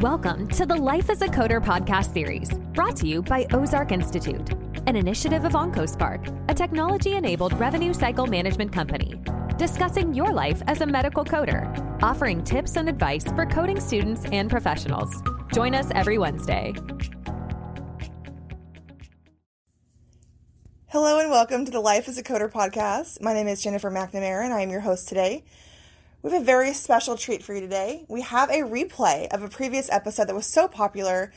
[0.00, 4.48] Welcome to the Life as a Coder podcast series, brought to you by Ozark Institute,
[4.86, 9.20] an initiative of OncoSpark, a technology enabled revenue cycle management company,
[9.58, 14.48] discussing your life as a medical coder, offering tips and advice for coding students and
[14.48, 15.22] professionals.
[15.52, 16.72] Join us every Wednesday.
[20.86, 23.20] Hello and welcome to the Life as a Coder podcast.
[23.20, 25.44] My name is Jennifer McNamara and I am your host today.
[26.22, 28.04] We have a very special treat for you today.
[28.06, 31.32] We have a replay of a previous episode that was so popular.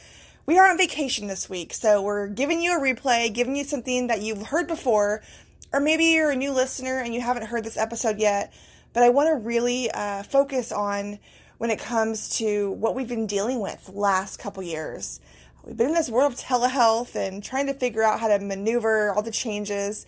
[0.46, 4.08] We are on vacation this week, so we're giving you a replay, giving you something
[4.08, 5.24] that you've heard before,
[5.72, 8.52] or maybe you're a new listener and you haven't heard this episode yet.
[8.92, 11.18] But I want to really uh, focus on
[11.60, 15.22] when it comes to what we've been dealing with last couple years.
[15.64, 19.14] We've been in this world of telehealth and trying to figure out how to maneuver
[19.14, 20.06] all the changes.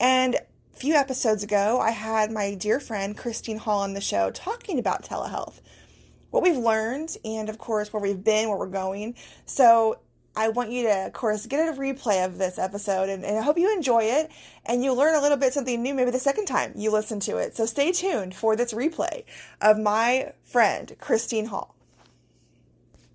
[0.00, 0.38] And
[0.74, 5.04] few episodes ago, I had my dear friend Christine Hall on the show talking about
[5.04, 5.60] telehealth,
[6.30, 9.14] what we've learned, and of course, where we've been, where we're going.
[9.46, 9.98] So
[10.36, 13.42] I want you to, of course, get a replay of this episode, and, and I
[13.42, 14.30] hope you enjoy it
[14.66, 17.36] and you'll learn a little bit something new maybe the second time you listen to
[17.36, 17.56] it.
[17.56, 19.24] So stay tuned for this replay
[19.60, 21.73] of my friend Christine Hall.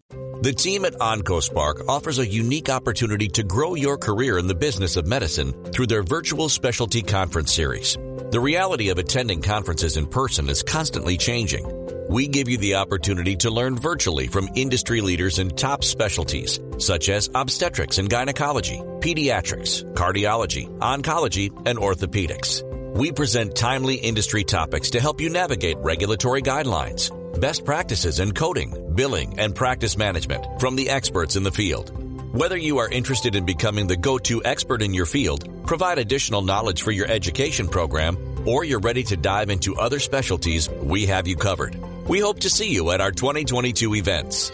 [0.09, 4.95] The team at OncoSpark offers a unique opportunity to grow your career in the business
[4.95, 7.95] of medicine through their virtual specialty conference series.
[8.31, 12.07] The reality of attending conferences in person is constantly changing.
[12.09, 17.09] We give you the opportunity to learn virtually from industry leaders in top specialties such
[17.09, 22.63] as obstetrics and gynecology, pediatrics, cardiology, oncology, and orthopedics.
[22.95, 28.88] We present timely industry topics to help you navigate regulatory guidelines best practices in coding,
[28.99, 31.89] billing, and practice management from the experts in the field.
[32.35, 36.81] Whether you are interested in becoming the go-to expert in your field, provide additional knowledge
[36.81, 41.37] for your education program, or you're ready to dive into other specialties, we have you
[41.37, 41.77] covered.
[42.09, 44.51] We hope to see you at our 2022 events.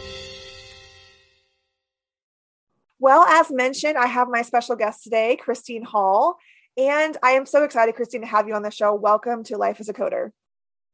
[3.00, 6.38] Well, as mentioned, I have my special guest today, Christine Hall,
[6.78, 8.94] and I am so excited, Christine, to have you on the show.
[8.94, 10.30] Welcome to Life as a Coder.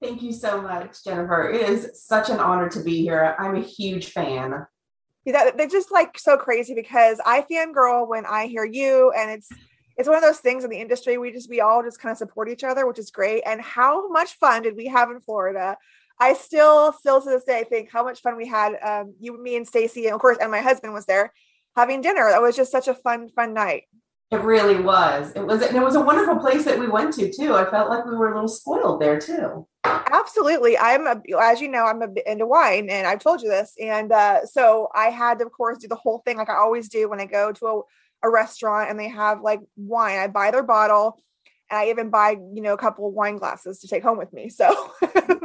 [0.02, 1.50] Thank you so much, Jennifer.
[1.50, 3.36] It is such an honor to be here.
[3.38, 4.66] I'm a huge fan.
[5.26, 9.50] Yeah, they're just like so crazy because I fangirl when I hear you, and it's
[9.98, 11.20] it's one of those things in the industry.
[11.20, 13.44] We just we all just kind of support each other, which is great.
[13.46, 15.78] And how much fun did we have in Florida?
[16.20, 18.74] I still, still to this day, think how much fun we had.
[18.82, 21.32] Um, you, me, and Stacy, and of course, and my husband was there
[21.76, 22.30] having dinner.
[22.30, 23.84] That was just such a fun, fun night.
[24.32, 25.34] It really was.
[25.36, 27.54] It was, and it was a wonderful place that we went to too.
[27.54, 29.68] I felt like we were a little spoiled there too.
[29.84, 30.78] Absolutely.
[30.78, 33.74] I'm a, as you know, I'm a bit into wine and I've told you this.
[33.78, 36.88] And uh, so I had to, of course, do the whole thing like I always
[36.88, 37.82] do when I go to a,
[38.28, 40.18] a restaurant and they have like wine.
[40.18, 41.22] I buy their bottle
[41.70, 44.32] and I even buy, you know, a couple of wine glasses to take home with
[44.32, 44.48] me.
[44.48, 44.94] So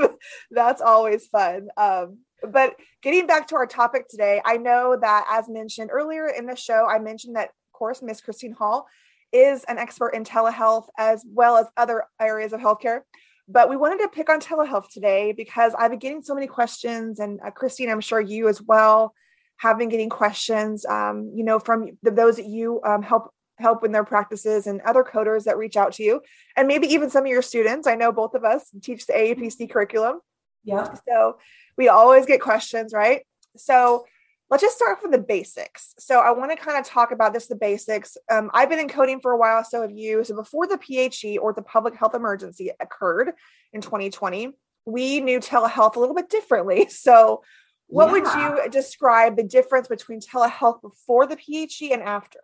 [0.53, 1.69] that's always fun.
[1.77, 2.19] Um,
[2.49, 6.55] but getting back to our topic today, I know that as mentioned earlier in the
[6.55, 8.87] show, I mentioned that, course, Miss Christine Hall
[9.33, 13.01] is an expert in telehealth as well as other areas of healthcare.
[13.49, 17.21] But we wanted to pick on telehealth today because I've been getting so many questions,
[17.21, 19.15] and uh, Christine, I'm sure you as well
[19.59, 20.85] have been getting questions.
[20.85, 24.81] Um, you know, from the, those that you um, help help in their practices and
[24.83, 26.21] other coders that reach out to you,
[26.57, 27.87] and maybe even some of your students.
[27.87, 30.21] I know both of us teach the AAPC curriculum.
[30.65, 30.95] Yeah.
[31.09, 31.39] So
[31.77, 33.25] we always get questions, right?
[33.57, 34.07] So
[34.51, 35.95] let's just start from the basics.
[35.99, 38.17] So I want to kind of talk about this, the basics.
[38.31, 40.23] Um, I've been in coding for a while, so have you.
[40.25, 43.33] So before the PHE or the public health emergency occurred
[43.73, 44.53] in 2020,
[44.85, 46.89] we knew telehealth a little bit differently.
[46.97, 47.43] So
[47.89, 48.13] what yeah.
[48.13, 52.41] would you describe the difference between telehealth before the PHE and after?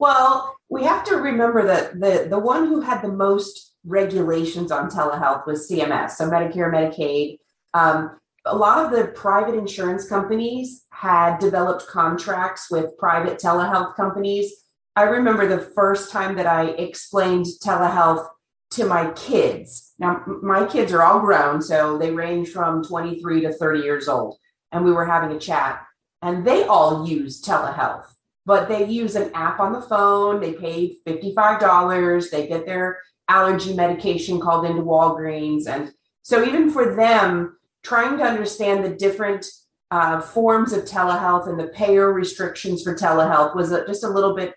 [0.00, 4.90] Well, we have to remember that the, the one who had the most regulations on
[4.90, 7.38] telehealth was CMS, so Medicare, Medicaid.
[7.74, 14.52] Um, a lot of the private insurance companies had developed contracts with private telehealth companies.
[14.96, 18.26] I remember the first time that I explained telehealth
[18.72, 19.94] to my kids.
[19.98, 24.36] Now, my kids are all grown, so they range from 23 to 30 years old.
[24.72, 25.82] And we were having a chat,
[26.20, 28.06] and they all use telehealth,
[28.44, 30.40] but they use an app on the phone.
[30.40, 32.30] They pay $55.
[32.30, 35.66] They get their allergy medication called into Walgreens.
[35.66, 35.92] And
[36.22, 37.57] so, even for them,
[37.88, 39.46] trying to understand the different
[39.90, 44.36] uh, forms of telehealth and the payer restrictions for telehealth was a, just a little
[44.36, 44.54] bit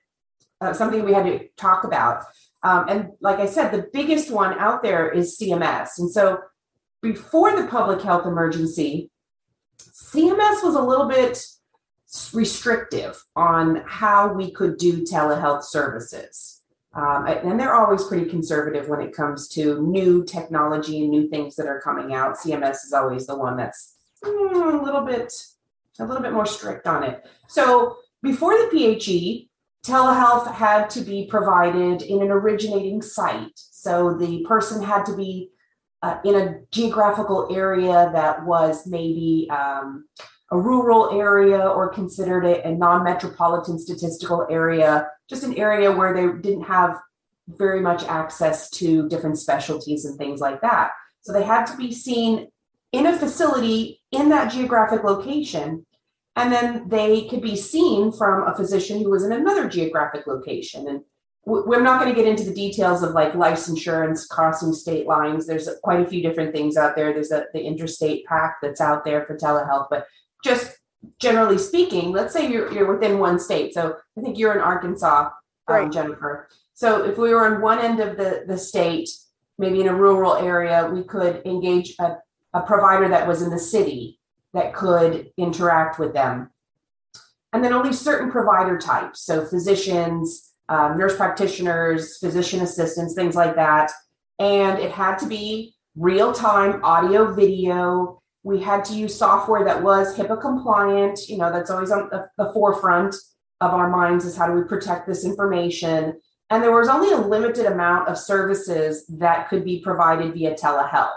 [0.60, 2.26] uh, something we had to talk about.
[2.64, 5.98] Um, and like I said, the biggest one out there is CMS.
[5.98, 6.40] And so
[7.02, 9.10] before the public health emergency,
[9.80, 11.42] CMS was a little bit
[12.34, 16.61] restrictive on how we could do telehealth services.
[16.94, 21.56] Um, and they're always pretty conservative when it comes to new technology and new things
[21.56, 22.38] that are coming out.
[22.38, 25.34] CMS is always the one that's mm, a little bit
[26.00, 27.26] a little bit more strict on it.
[27.48, 29.50] So before the PHE,
[29.86, 33.52] telehealth had to be provided in an originating site.
[33.56, 35.52] So the person had to be
[36.02, 40.06] uh, in a geographical area that was maybe um,
[40.52, 46.14] a rural area or considered a, a non metropolitan statistical area, just an area where
[46.14, 46.98] they didn't have
[47.48, 50.92] very much access to different specialties and things like that.
[51.22, 52.48] So they had to be seen
[52.92, 55.86] in a facility in that geographic location.
[56.36, 60.88] And then they could be seen from a physician who was in another geographic location.
[60.88, 61.02] And
[61.46, 65.48] we're not going to get into the details of like licensure crossing state lines.
[65.48, 67.14] There's quite a few different things out there.
[67.14, 70.06] There's a, the interstate pack that's out there for telehealth, but
[70.44, 70.78] just
[71.20, 73.74] generally speaking, let's say you're, you're within one state.
[73.74, 75.32] So I think you're in Arkansas, um,
[75.68, 75.92] right.
[75.92, 76.48] Jennifer.
[76.74, 79.10] So if we were on one end of the, the state,
[79.58, 82.18] maybe in a rural area, we could engage a,
[82.54, 84.20] a provider that was in the city
[84.54, 86.50] that could interact with them.
[87.54, 93.56] And then only certain provider types, so physicians, um, nurse practitioners, physician assistants, things like
[93.56, 93.92] that.
[94.40, 98.21] And it had to be real time audio, video.
[98.44, 101.30] We had to use software that was HIPAA compliant.
[101.30, 103.16] You know, that's always on the, the forefront
[103.62, 106.20] of our minds is how do we protect this information.
[106.50, 111.12] And there was only a limited amount of services that could be provided via telehealth.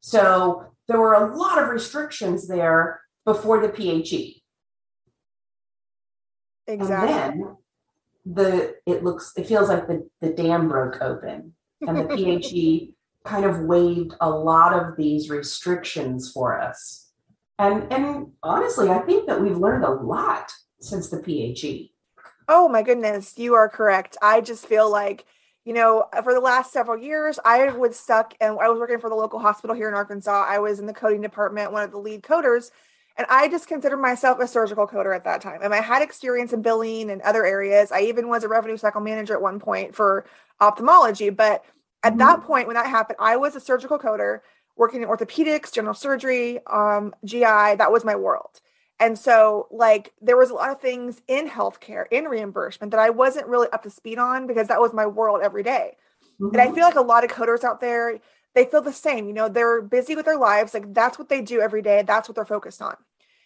[0.00, 4.42] So there were a lot of restrictions there before the PHE.
[6.66, 7.12] Exactly.
[7.12, 7.56] And then
[8.24, 13.44] the it looks it feels like the, the dam broke open and the PHE kind
[13.44, 17.10] of waived a lot of these restrictions for us.
[17.58, 21.92] And and honestly, I think that we've learned a lot since the PHE.
[22.48, 24.16] Oh my goodness, you are correct.
[24.20, 25.24] I just feel like,
[25.64, 29.08] you know, for the last several years, I was stuck and I was working for
[29.08, 30.44] the local hospital here in Arkansas.
[30.48, 32.72] I was in the coding department, one of the lead coders,
[33.16, 35.60] and I just considered myself a surgical coder at that time.
[35.62, 37.92] And I had experience in billing and other areas.
[37.92, 40.24] I even was a revenue cycle manager at one point for
[40.60, 41.30] ophthalmology.
[41.30, 41.64] But
[42.02, 42.18] at mm-hmm.
[42.18, 44.40] that point, when that happened, I was a surgical coder
[44.76, 47.76] working in orthopedics, general surgery, um, GI.
[47.76, 48.60] That was my world.
[48.98, 53.10] And so, like, there was a lot of things in healthcare, in reimbursement that I
[53.10, 55.96] wasn't really up to speed on because that was my world every day.
[56.40, 56.54] Mm-hmm.
[56.54, 56.74] And I mm-hmm.
[56.74, 58.20] feel like a lot of coders out there,
[58.54, 59.26] they feel the same.
[59.26, 60.74] You know, they're busy with their lives.
[60.74, 62.02] Like that's what they do every day.
[62.06, 62.96] That's what they're focused on.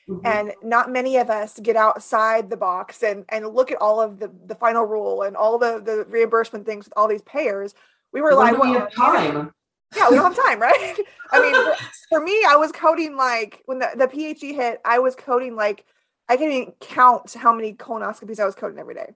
[0.09, 0.27] Mm-hmm.
[0.27, 4.21] And not many of us get outside the box and and look at all of
[4.21, 7.75] the the final rule and all the the reimbursement things with all these payers.
[8.13, 9.53] We were like, we have time.
[9.97, 10.97] Yeah, we don't have time, right?
[11.33, 11.77] I mean,
[12.09, 15.85] for me, I was coding like when the, the PHE hit, I was coding like
[16.29, 19.15] I can't even count how many colonoscopies I was coding every day.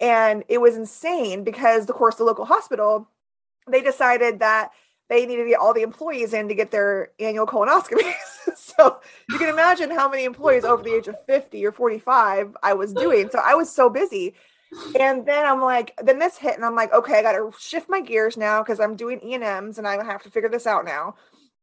[0.00, 3.08] And it was insane because, of course, the local hospital,
[3.68, 4.70] they decided that
[5.08, 8.14] they needed to get all the employees in to get their annual colonoscopies.
[8.56, 12.74] so you can imagine how many employees over the age of 50 or 45 I
[12.74, 13.28] was doing.
[13.30, 14.34] So I was so busy.
[14.98, 17.88] And then I'm like, then this hit, and I'm like, okay, I got to shift
[17.88, 20.66] my gears now because I'm doing E and M's, and I have to figure this
[20.66, 21.14] out now.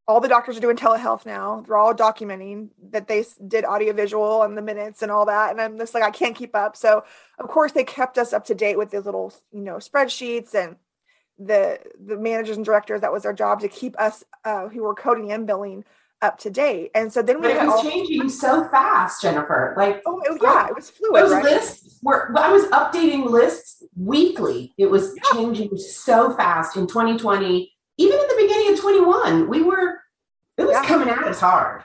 [0.07, 1.63] All the doctors are doing telehealth now.
[1.66, 5.52] They're all documenting that they did audiovisual and the minutes and all that.
[5.52, 6.75] And I'm just like, I can't keep up.
[6.75, 7.04] So,
[7.40, 10.75] of course, they kept us up to date with these little, you know, spreadsheets and
[11.38, 14.96] the the managers and directors that was their job to keep us uh, who were
[14.96, 15.84] coding and billing
[16.21, 16.91] up to date.
[16.95, 19.73] And so then we but it was all- changing so fast, Jennifer.
[19.77, 21.24] Like oh it, yeah, it was fluid.
[21.24, 21.43] Those right?
[21.43, 24.74] lists were I was updating lists weekly.
[24.77, 25.22] It was yeah.
[25.34, 27.72] changing so fast in 2020.
[27.98, 30.01] Even in the beginning of 21, we were
[30.57, 30.86] it was yeah.
[30.86, 31.84] coming at us hard.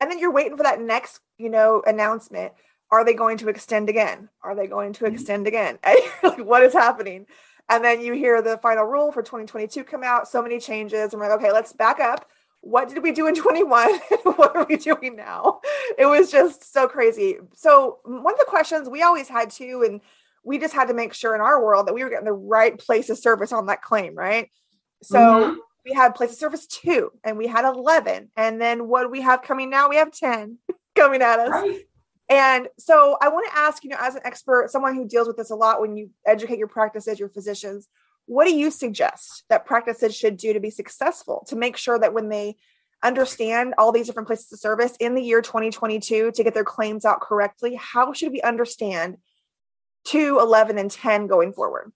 [0.00, 2.52] And then you're waiting for that next, you know, announcement.
[2.90, 4.28] Are they going to extend again?
[4.42, 5.14] Are they going to mm-hmm.
[5.14, 5.78] extend again?
[6.22, 7.26] like, what is happening?
[7.68, 11.12] And then you hear the final rule for 2022 come out, so many changes.
[11.12, 12.28] And we're like, okay, let's back up.
[12.62, 13.98] What did we do in 21?
[14.22, 15.60] what are we doing now?
[15.98, 17.38] It was just so crazy.
[17.54, 20.00] So, one of the questions we always had to, and
[20.44, 22.78] we just had to make sure in our world that we were getting the right
[22.78, 24.48] place of service on that claim, right?
[25.02, 25.54] So, mm-hmm.
[25.84, 28.30] we had place of service two and we had 11.
[28.36, 29.88] And then what do we have coming now?
[29.88, 30.58] We have 10
[30.94, 31.50] coming at us.
[31.50, 31.82] Right.
[32.28, 35.36] And so I want to ask, you know, as an expert, someone who deals with
[35.36, 37.88] this a lot when you educate your practices, your physicians,
[38.32, 42.14] what do you suggest that practices should do to be successful to make sure that
[42.14, 42.56] when they
[43.02, 47.04] understand all these different places of service in the year 2022 to get their claims
[47.04, 49.18] out correctly, how should we understand
[50.04, 51.92] 2, 11, and 10 going forward?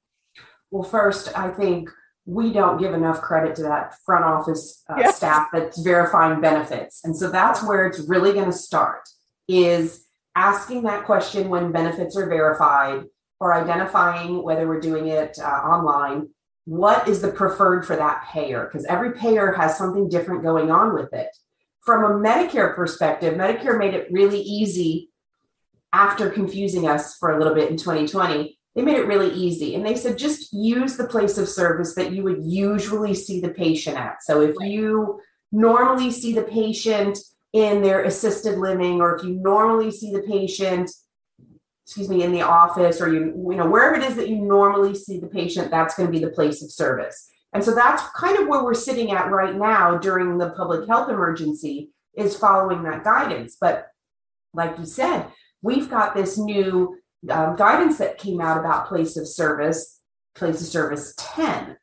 [0.70, 1.88] Well, first, I think
[2.26, 5.16] we don't give enough credit to that front office uh, yes.
[5.16, 7.00] staff that's verifying benefits.
[7.02, 9.08] And so that's where it's really going to start
[9.48, 13.04] is asking that question when benefits are verified
[13.40, 16.28] or identifying whether we're doing it uh, online
[16.64, 20.94] what is the preferred for that payer because every payer has something different going on
[20.94, 21.28] with it
[21.86, 25.08] from a Medicare perspective, Medicare made it really easy
[25.92, 28.58] after confusing us for a little bit in 2020.
[28.74, 29.76] They made it really easy.
[29.76, 33.50] And they said just use the place of service that you would usually see the
[33.50, 34.16] patient at.
[34.22, 35.20] So if you
[35.52, 37.18] normally see the patient
[37.52, 40.90] in their assisted living, or if you normally see the patient,
[41.86, 44.92] excuse me, in the office, or you, you know, wherever it is that you normally
[44.92, 47.30] see the patient, that's going to be the place of service.
[47.52, 51.08] And so that's kind of where we're sitting at right now during the public health
[51.08, 53.56] emergency is following that guidance.
[53.60, 53.86] But
[54.52, 55.26] like you said,
[55.62, 56.98] we've got this new
[57.30, 60.00] um, guidance that came out about place of service,
[60.34, 61.76] place of service 10.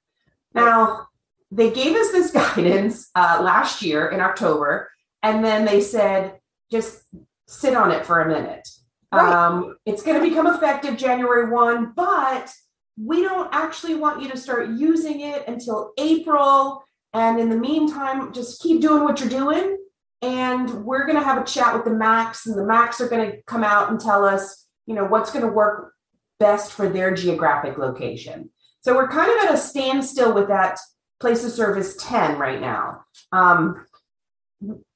[0.53, 1.07] Now,
[1.49, 4.91] they gave us this guidance uh, last year in October,
[5.21, 7.03] and then they said, just
[7.47, 8.67] sit on it for a minute.
[9.13, 9.31] Right.
[9.31, 12.51] Um, it's going to become effective January 1, but
[12.97, 16.83] we don't actually want you to start using it until April.
[17.13, 19.77] And in the meantime, just keep doing what you're doing.
[20.21, 23.29] And we're going to have a chat with the MACs, and the MACs are going
[23.29, 25.93] to come out and tell us, you know, what's going to work
[26.39, 28.49] best for their geographic location.
[28.81, 30.79] So we're kind of at a standstill with that
[31.19, 33.03] place of service 10 right now.
[33.31, 33.85] Um,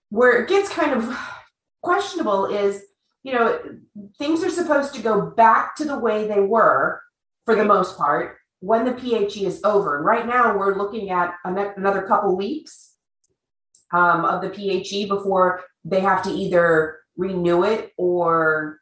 [0.10, 1.18] where it gets kind of
[1.84, 2.84] questionable is,
[3.24, 3.60] you know,
[4.18, 7.02] things are supposed to go back to the way they were
[7.46, 9.98] for the most part when the PHE is over.
[9.98, 12.96] And right now we're looking at another couple weeks
[13.94, 18.80] um, of the PHE before they have to either renew it or,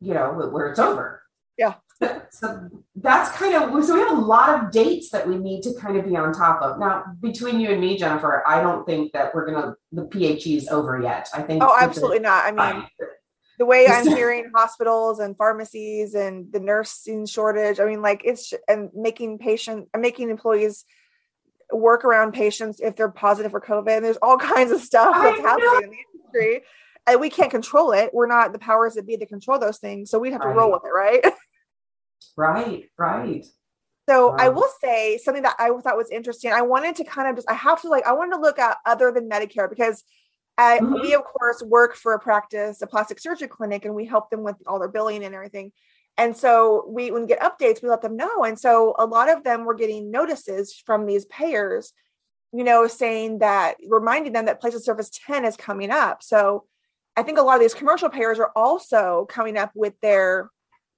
[0.00, 1.22] you know, where it's over.
[1.58, 1.74] Yeah.
[2.28, 5.72] So that's kind of so we have a lot of dates that we need to
[5.72, 6.78] kind of be on top of.
[6.78, 10.68] Now, between you and me, Jennifer, I don't think that we're gonna the PHE is
[10.68, 11.30] over yet.
[11.32, 12.44] I think Oh, absolutely not.
[12.44, 12.84] I mean
[13.58, 17.80] the way I'm hearing hospitals and pharmacies and the nursing shortage.
[17.80, 20.84] I mean, like it's and making patient and making employees
[21.72, 23.96] work around patients if they're positive for COVID.
[23.96, 26.64] And there's all kinds of stuff that's happening in the industry.
[27.06, 28.10] And we can't control it.
[28.12, 30.10] We're not the powers that be to control those things.
[30.10, 30.56] So we have to right.
[30.56, 31.24] roll with it, right?
[32.38, 33.46] Right, right.
[34.08, 36.52] So I will say something that I thought was interesting.
[36.52, 38.76] I wanted to kind of just I have to like I wanted to look at
[38.84, 40.04] other than Medicare because
[40.58, 41.00] Mm-hmm.
[41.00, 44.42] we of course work for a practice, a plastic surgery clinic, and we help them
[44.42, 45.72] with all their billing and everything.
[46.18, 48.44] And so we, when we get updates, we let them know.
[48.44, 51.92] And so a lot of them were getting notices from these payers,
[52.52, 56.22] you know, saying that, reminding them that place of service 10 is coming up.
[56.22, 56.64] So
[57.16, 60.50] I think a lot of these commercial payers are also coming up with their,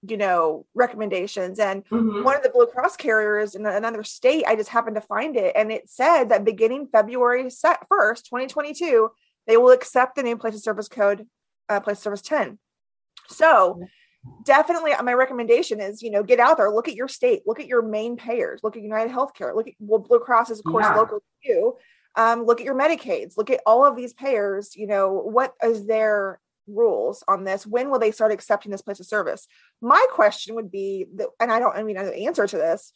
[0.08, 1.58] you know, recommendations.
[1.58, 2.22] And mm-hmm.
[2.22, 5.52] one of the Blue Cross carriers in another state, I just happened to find it.
[5.56, 9.10] And it said that beginning February 1st, 2022,
[9.48, 11.26] they will accept the new place of service code,
[11.68, 12.58] uh, place of service 10.
[13.26, 13.80] So
[14.44, 17.66] definitely my recommendation is, you know, get out there, look at your state, look at
[17.66, 20.86] your main payers, look at United Healthcare, look at well, Blue Cross is of course
[20.88, 20.94] yeah.
[20.94, 21.76] local to you.
[22.14, 25.86] Um, look at your Medicaids, look at all of these payers, you know, what is
[25.86, 27.66] their rules on this?
[27.66, 29.46] When will they start accepting this place of service?
[29.80, 32.56] My question would be, that, and I don't, I mean, I know the answer to
[32.56, 32.92] this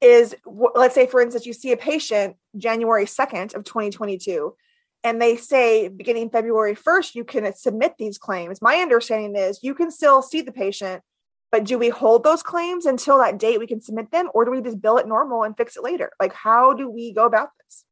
[0.00, 4.54] is let's say, for instance, you see a patient January 2nd of 2022
[5.02, 8.60] and they say beginning February 1st, you can submit these claims.
[8.60, 11.02] My understanding is you can still see the patient,
[11.50, 14.50] but do we hold those claims until that date we can submit them, or do
[14.50, 16.10] we just bill it normal and fix it later?
[16.20, 17.84] Like, how do we go about this?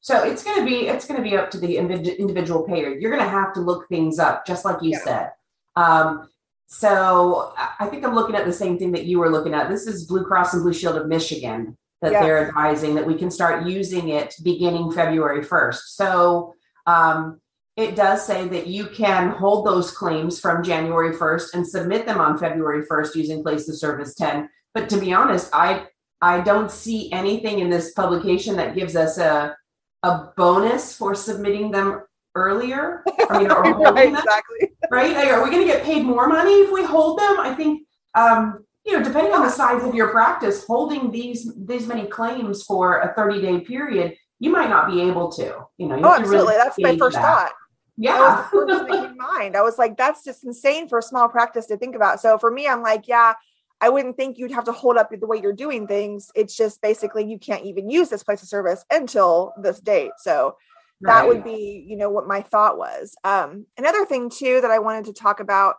[0.00, 2.96] So it's going to be it's going to be up to the individual payer.
[2.96, 5.04] You're going to have to look things up, just like you yeah.
[5.04, 5.30] said.
[5.74, 6.28] Um,
[6.68, 9.68] so I think I'm looking at the same thing that you were looking at.
[9.68, 12.22] This is Blue Cross and Blue Shield of Michigan that yeah.
[12.22, 15.80] they're advising that we can start using it beginning February 1st.
[15.86, 16.54] So
[16.86, 17.40] um,
[17.76, 22.20] it does say that you can hold those claims from January 1st and submit them
[22.20, 24.48] on February 1st using place of service 10.
[24.74, 25.86] But to be honest, I
[26.20, 29.56] I don't see anything in this publication that gives us a
[30.02, 32.02] a bonus for submitting them
[32.34, 33.02] earlier.
[33.30, 34.70] I mean, or right, exactly.
[34.90, 35.16] Right?
[35.28, 37.40] Are we going to get paid more money if we hold them?
[37.40, 41.86] I think um, you know, depending on the size of your practice, holding these these
[41.86, 45.66] many claims for a 30 day period, you might not be able to.
[45.76, 46.54] You know, you oh, absolutely.
[46.54, 47.22] Really that's my first that.
[47.22, 47.52] thought.
[47.98, 48.48] Yeah.
[48.50, 49.56] That was in mind.
[49.56, 52.20] I was like, that's just insane for a small practice to think about.
[52.20, 53.34] So for me, I'm like, yeah,
[53.82, 56.30] I wouldn't think you'd have to hold up the way you're doing things.
[56.34, 60.12] It's just basically you can't even use this place of service until this date.
[60.18, 60.56] So
[61.02, 61.28] that right.
[61.28, 63.14] would be, you know, what my thought was.
[63.22, 65.76] Um, another thing too that I wanted to talk about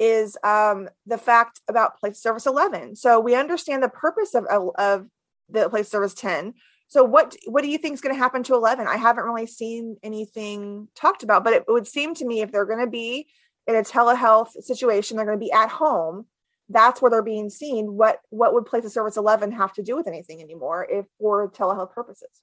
[0.00, 2.96] is um, the fact about place service 11.
[2.96, 5.06] So we understand the purpose of, of
[5.50, 6.54] the place service 10.
[6.88, 8.88] So what what do you think is going to happen to 11?
[8.88, 12.64] I haven't really seen anything talked about, but it would seem to me if they're
[12.64, 13.28] going to be
[13.68, 16.26] in a telehealth situation, they're going to be at home.
[16.68, 17.94] That's where they're being seen.
[17.96, 21.48] What what would place of service 11 have to do with anything anymore if for
[21.50, 22.40] telehealth purposes?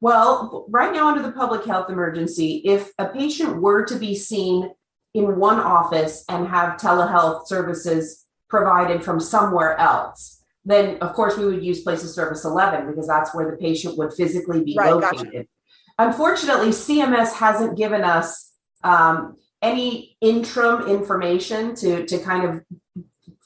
[0.00, 4.70] Well, right now, under the public health emergency, if a patient were to be seen
[5.16, 11.46] in one office and have telehealth services provided from somewhere else, then of course we
[11.46, 14.92] would use place of service 11 because that's where the patient would physically be right,
[14.92, 15.32] located.
[15.32, 15.46] Gotcha.
[15.98, 18.52] Unfortunately, CMS hasn't given us
[18.84, 22.62] um, any interim information to, to kind of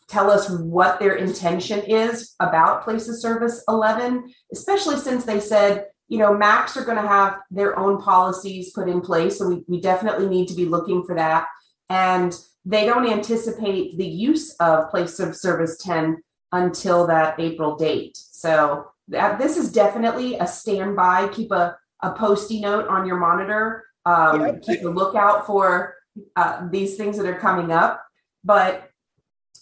[0.08, 5.86] tell us what their intention is about place of service 11, especially since they said
[6.10, 9.38] you know, MACs are going to have their own policies put in place.
[9.38, 11.46] So we, we definitely need to be looking for that.
[11.90, 18.16] And they don't anticipate the use of place of service 10 until that April date.
[18.16, 21.28] So that, this is definitely a standby.
[21.28, 23.84] Keep a, a posty note on your monitor.
[24.06, 24.52] Um, yeah.
[24.62, 25.96] Keep a lookout for
[26.36, 28.02] uh, these things that are coming up.
[28.44, 28.90] But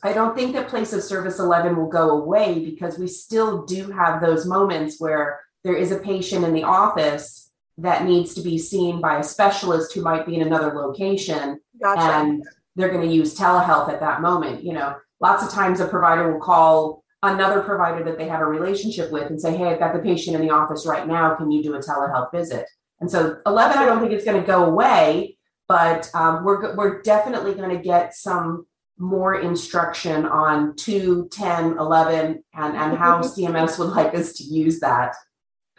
[0.02, 3.90] I don't think that place of service 11 will go away because we still do
[3.90, 7.47] have those moments where there is a patient in the office
[7.78, 11.60] that needs to be seen by a specialist who might be in another location.
[11.80, 12.00] Gotcha.
[12.00, 12.44] and
[12.74, 14.96] they're going to use telehealth at that moment you know.
[15.20, 19.28] Lots of times a provider will call another provider that they have a relationship with
[19.30, 21.34] and say hey i've got the patient in the office right now.
[21.34, 22.66] Can you do a telehealth visit?
[23.00, 27.02] And so 11 i don't think it's going to go away but um, we're, we're
[27.02, 28.66] definitely going to get some
[28.98, 34.80] more instruction on 2 10 11 and, and how cms would like us to use
[34.80, 35.14] that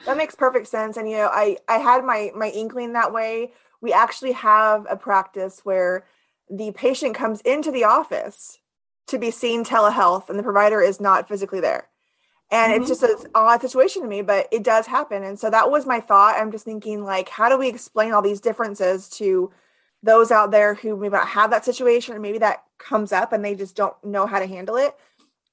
[0.05, 0.97] that makes perfect sense.
[0.97, 3.51] And you know, I I had my my inkling that way.
[3.81, 6.05] We actually have a practice where
[6.49, 8.59] the patient comes into the office
[9.07, 11.87] to be seen telehealth and the provider is not physically there.
[12.51, 12.81] And mm-hmm.
[12.81, 15.23] it's just an odd situation to me, but it does happen.
[15.23, 16.35] And so that was my thought.
[16.37, 19.51] I'm just thinking, like, how do we explain all these differences to
[20.01, 23.45] those out there who maybe not have that situation or maybe that comes up and
[23.45, 24.95] they just don't know how to handle it?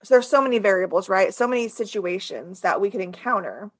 [0.03, 1.35] So there's so many variables, right?
[1.35, 3.71] So many situations that we could encounter.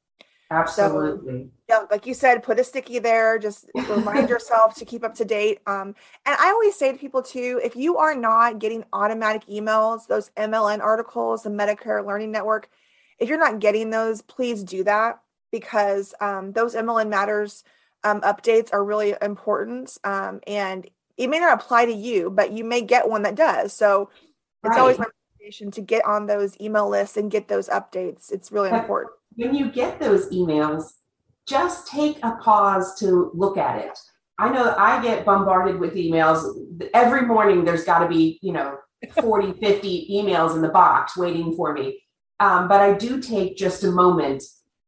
[0.51, 1.45] Absolutely.
[1.45, 3.39] So, yeah, like you said, put a sticky there.
[3.39, 5.59] Just remind yourself to keep up to date.
[5.67, 10.07] Um, and I always say to people too, if you are not getting automatic emails,
[10.07, 12.71] those MLN articles, the Medicare Learning Network,
[13.19, 17.65] if you're not getting those, please do that because um, those MLN Matters
[18.05, 19.99] um, updates are really important.
[20.05, 23.73] Um, and it may not apply to you, but you may get one that does.
[23.73, 24.11] So
[24.63, 24.79] it's right.
[24.79, 28.31] always my recommendation to get on those email lists and get those updates.
[28.31, 30.85] It's really important when you get those emails,
[31.47, 33.99] just take a pause to look at it.
[34.39, 36.45] I know I get bombarded with emails
[36.93, 37.65] every morning.
[37.65, 38.77] There's got to be, you know,
[39.21, 42.03] 40, 50 emails in the box waiting for me.
[42.41, 44.43] Um, but I do take just a moment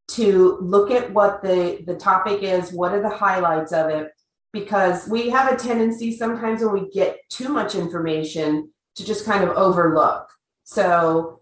[0.08, 4.10] to look at what the, the topic is, what are the highlights of it,
[4.52, 9.44] because we have a tendency sometimes when we get too much information to just kind
[9.44, 10.28] of overlook.
[10.64, 11.37] So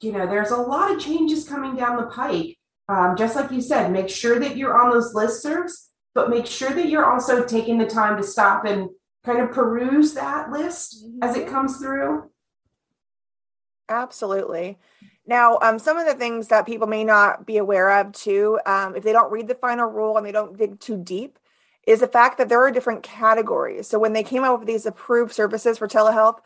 [0.00, 2.56] you know, there's a lot of changes coming down the pike.
[2.88, 5.72] Um, just like you said, make sure that you're on those listservs,
[6.14, 8.88] but make sure that you're also taking the time to stop and
[9.24, 11.22] kind of peruse that list mm-hmm.
[11.22, 12.30] as it comes through.
[13.88, 14.78] Absolutely.
[15.26, 18.96] Now, um, some of the things that people may not be aware of too, um,
[18.96, 21.38] if they don't read the final rule and they don't dig too deep,
[21.86, 23.86] is the fact that there are different categories.
[23.86, 26.40] So when they came up with these approved services for telehealth,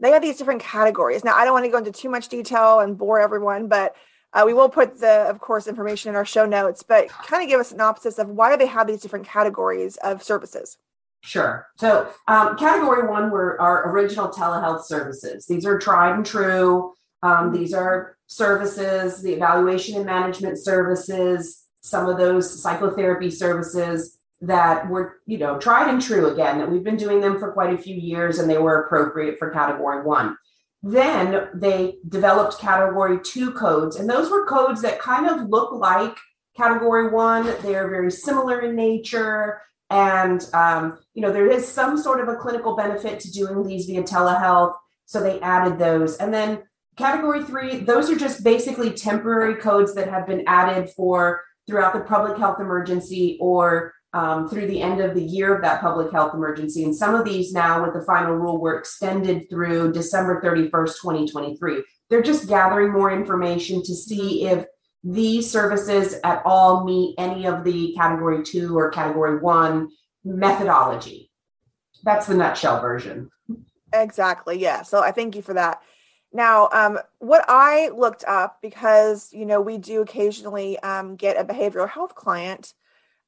[0.00, 1.24] they have these different categories.
[1.24, 3.94] Now, I don't want to go into too much detail and bore everyone, but
[4.32, 7.48] uh, we will put the, of course, information in our show notes, but kind of
[7.48, 10.78] give a synopsis of why do they have these different categories of services?
[11.20, 11.68] Sure.
[11.76, 15.46] So, um, category one were our original telehealth services.
[15.46, 16.94] These are tried and true.
[17.22, 24.88] Um, these are services, the evaluation and management services, some of those psychotherapy services, that
[24.90, 27.78] were, you know, tried and true again, that we've been doing them for quite a
[27.78, 30.36] few years and they were appropriate for category one.
[30.82, 36.16] Then they developed category two codes, and those were codes that kind of look like
[36.56, 37.46] category one.
[37.62, 39.62] They're very similar in nature.
[39.90, 43.86] And, um, you know, there is some sort of a clinical benefit to doing these
[43.86, 44.74] via telehealth.
[45.06, 46.16] So they added those.
[46.16, 46.62] And then
[46.96, 52.00] category three, those are just basically temporary codes that have been added for throughout the
[52.00, 56.34] public health emergency or um, through the end of the year of that public health
[56.34, 56.84] emergency.
[56.84, 61.82] And some of these now, with the final rule, were extended through December 31st, 2023.
[62.10, 64.66] They're just gathering more information to see if
[65.02, 69.88] these services at all meet any of the category two or category one
[70.24, 71.30] methodology.
[72.04, 73.30] That's the nutshell version.
[73.92, 74.58] Exactly.
[74.58, 74.82] Yeah.
[74.82, 75.82] So I thank you for that.
[76.32, 81.44] Now, um, what I looked up because you know we do occasionally um, get a
[81.44, 82.74] behavioral health client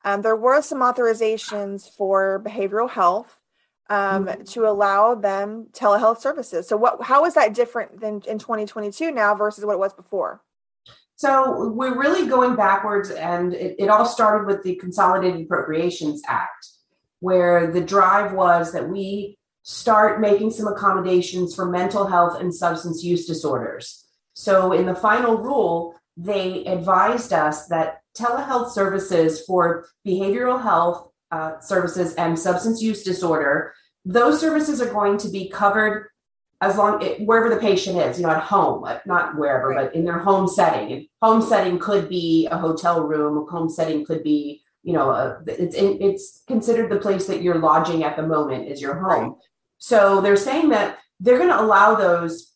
[0.05, 3.41] um, there were some authorizations for behavioral health
[3.91, 4.43] um, mm-hmm.
[4.45, 6.69] to allow them telehealth services.
[6.69, 7.03] So, what?
[7.03, 10.43] How is that different than in 2022 now versus what it was before?
[11.17, 16.67] So we're really going backwards, and it, it all started with the Consolidated Appropriations Act,
[17.21, 23.05] where the drive was that we start making some accommodations for mental health and substance
[23.05, 24.05] use disorders.
[24.35, 31.59] So, in the final rule, they advised us that telehealth services for behavioral health uh,
[31.61, 33.75] services and substance use disorder,
[34.05, 36.11] those services are going to be covered
[36.61, 39.87] as long wherever the patient is, you know, at home, not wherever, right.
[39.87, 40.93] but in their home setting.
[40.93, 43.47] And home setting could be a hotel room.
[43.51, 48.05] Home setting could be, you know, a, it's it's considered the place that you're lodging
[48.05, 49.25] at the moment is your home.
[49.25, 49.39] Right.
[49.79, 52.54] So they're saying that they're going to allow those,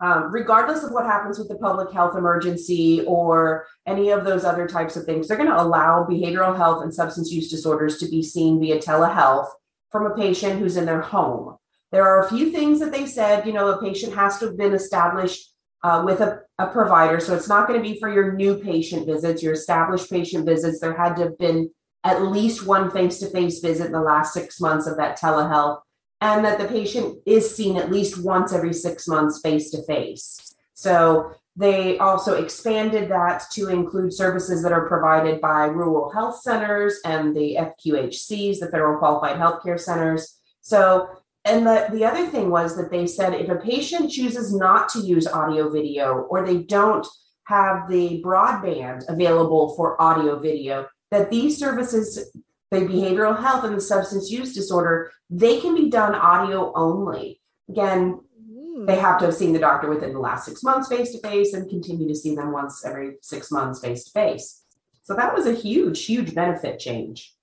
[0.00, 4.66] um, regardless of what happens with the public health emergency or any of those other
[4.66, 5.28] types of things.
[5.28, 9.48] They're going to allow behavioral health and substance use disorders to be seen via telehealth
[9.90, 11.56] from a patient who's in their home.
[11.92, 14.56] There are a few things that they said, you know, a patient has to have
[14.56, 15.52] been established
[15.84, 17.20] uh, with a, a provider.
[17.20, 20.80] So it's not going to be for your new patient visits, your established patient visits.
[20.80, 21.70] There had to have been
[22.02, 25.80] at least one face to face visit in the last six months of that telehealth,
[26.24, 30.54] and that the patient is seen at least once every six months face to face.
[30.72, 36.98] So they also expanded that to include services that are provided by rural health centers
[37.04, 40.40] and the FQHCs, the Federal Qualified Healthcare Centers.
[40.62, 41.08] So
[41.44, 45.00] and the, the other thing was that they said if a patient chooses not to
[45.00, 47.06] use audio video or they don't
[47.48, 52.32] have the broadband available for audio video, that these services,
[52.70, 57.40] the behavioral health and the substance use disorder, they can be done audio only.
[57.68, 58.86] Again, hmm.
[58.86, 61.54] they have to have seen the doctor within the last six months face to face
[61.54, 64.62] and continue to see them once every six months face to face.
[65.02, 67.34] So that was a huge, huge benefit change.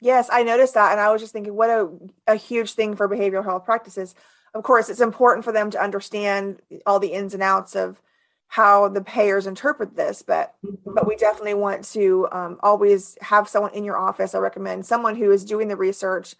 [0.00, 0.92] Yes, I noticed that.
[0.92, 1.90] And I was just thinking, what a,
[2.26, 4.14] a huge thing for behavioral health practices.
[4.54, 8.00] Of course, it's important for them to understand all the ins and outs of
[8.48, 10.94] how the payers interpret this, but mm-hmm.
[10.94, 14.34] but we definitely want to um, always have someone in your office.
[14.34, 16.34] I recommend someone who is doing the research.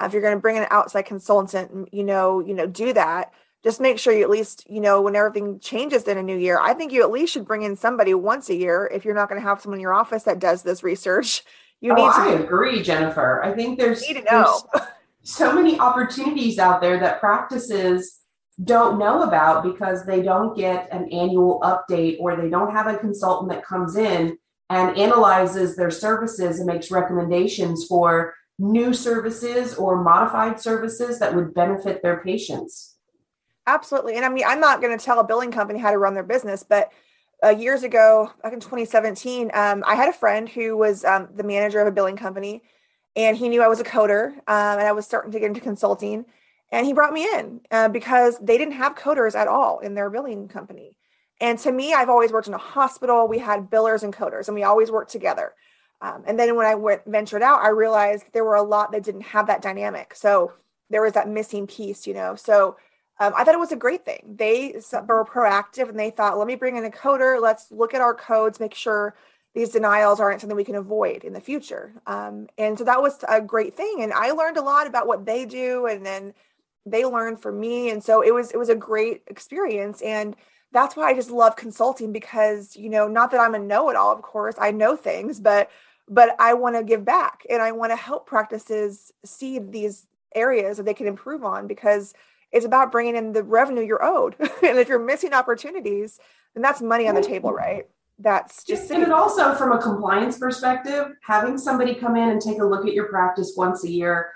[0.00, 3.32] Uh, if you're going to bring an outside consultant, you know, you know, do that.
[3.62, 6.58] Just make sure you at least, you know, when everything changes in a new year,
[6.60, 9.28] I think you at least should bring in somebody once a year if you're not
[9.28, 11.44] going to have someone in your office that does this research
[11.82, 13.42] you oh, need to I agree, Jennifer.
[13.44, 14.64] I think there's, there's
[15.22, 18.20] so many opportunities out there that practices
[18.64, 22.96] don't know about because they don't get an annual update or they don't have a
[22.96, 24.36] consultant that comes in
[24.70, 31.54] and analyzes their services and makes recommendations for new services or modified services that would
[31.54, 32.96] benefit their patients.
[33.66, 34.16] Absolutely.
[34.16, 36.22] And I mean, I'm not going to tell a billing company how to run their
[36.22, 36.90] business, but
[37.44, 41.42] uh, years ago, back in 2017, um, I had a friend who was um, the
[41.42, 42.62] manager of a billing company,
[43.16, 45.60] and he knew I was a coder, um, and I was starting to get into
[45.60, 46.24] consulting.
[46.72, 50.10] And he brought me in uh, because they didn't have coders at all in their
[50.10, 50.96] billing company.
[51.40, 53.28] And to me, I've always worked in a hospital.
[53.28, 55.52] We had billers and coders, and we always worked together.
[56.00, 59.04] Um, and then when I went ventured out, I realized there were a lot that
[59.04, 60.14] didn't have that dynamic.
[60.14, 60.52] So
[60.88, 62.34] there was that missing piece, you know.
[62.36, 62.76] So
[63.20, 64.34] um, I thought it was a great thing.
[64.36, 64.74] They
[65.06, 67.40] were proactive and they thought, let me bring in a coder.
[67.40, 69.14] Let's look at our codes, make sure
[69.54, 71.92] these denials aren't something we can avoid in the future.
[72.06, 73.98] Um, and so that was a great thing.
[74.00, 76.34] And I learned a lot about what they do, and then
[76.84, 77.90] they learned from me.
[77.90, 80.02] And so it was it was a great experience.
[80.02, 80.36] And
[80.72, 84.22] that's why I just love consulting because you know, not that I'm a know-it-all, of
[84.22, 85.70] course, I know things, but
[86.08, 90.76] but I want to give back and I want to help practices see these areas
[90.76, 92.14] that they can improve on because
[92.50, 94.36] it's about bringing in the revenue you're owed.
[94.40, 96.18] and if you're missing opportunities,
[96.54, 97.86] then that's money on the table, right?
[98.18, 102.60] That's just and it also from a compliance perspective, having somebody come in and take
[102.60, 104.30] a look at your practice once a year,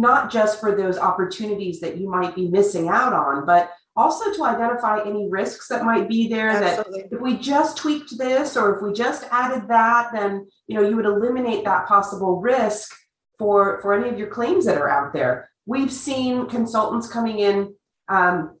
[0.00, 4.44] not just for those opportunities that you might be missing out on, but also to
[4.44, 7.02] identify any risks that might be there Absolutely.
[7.02, 10.86] that if we just tweaked this or if we just added that then you know
[10.86, 12.94] you would eliminate that possible risk
[13.38, 17.74] for for any of your claims that are out there We've seen consultants coming in,
[18.08, 18.56] um,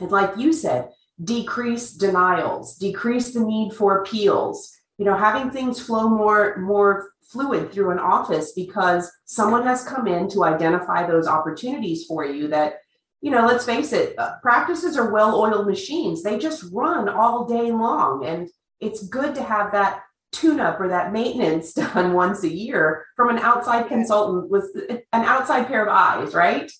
[0.00, 0.90] and like you said,
[1.22, 4.76] decrease denials, decrease the need for appeals.
[4.98, 10.06] You know, having things flow more more fluid through an office because someone has come
[10.06, 12.78] in to identify those opportunities for you that
[13.20, 17.70] you know let's face it uh, practices are well-oiled machines they just run all day
[17.70, 18.48] long and
[18.80, 20.00] it's good to have that
[20.32, 25.24] tune up or that maintenance done once a year from an outside consultant with an
[25.24, 26.70] outside pair of eyes, right?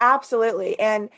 [0.00, 0.78] Absolutely.
[0.78, 1.08] And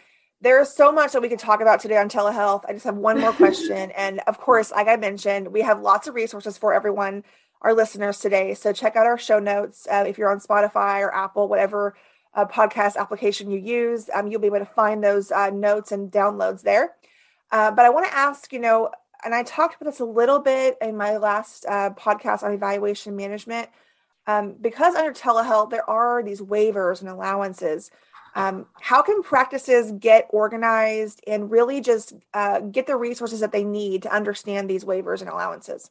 [0.41, 2.65] there's so much that we could talk about today on telehealth.
[2.69, 3.91] I just have one more question.
[3.97, 7.25] and of course, like I mentioned, we have lots of resources for everyone,
[7.63, 8.55] our listeners today.
[8.55, 9.87] So check out our show notes.
[9.91, 11.97] Uh, if you're on Spotify or Apple, whatever
[12.35, 16.11] uh, podcast application you use, um, you'll be able to find those uh, notes and
[16.11, 16.95] downloads there.
[17.51, 18.91] Uh, but I want to ask, you know,
[19.25, 23.17] and I talked about this a little bit in my last uh, podcast on evaluation
[23.17, 23.69] management.
[24.29, 27.91] Um, because under telehealth, there are these waivers and allowances.
[28.39, 33.65] Um, how can practices get organized and really just uh, get the resources that they
[33.65, 35.91] need to understand these waivers and allowances?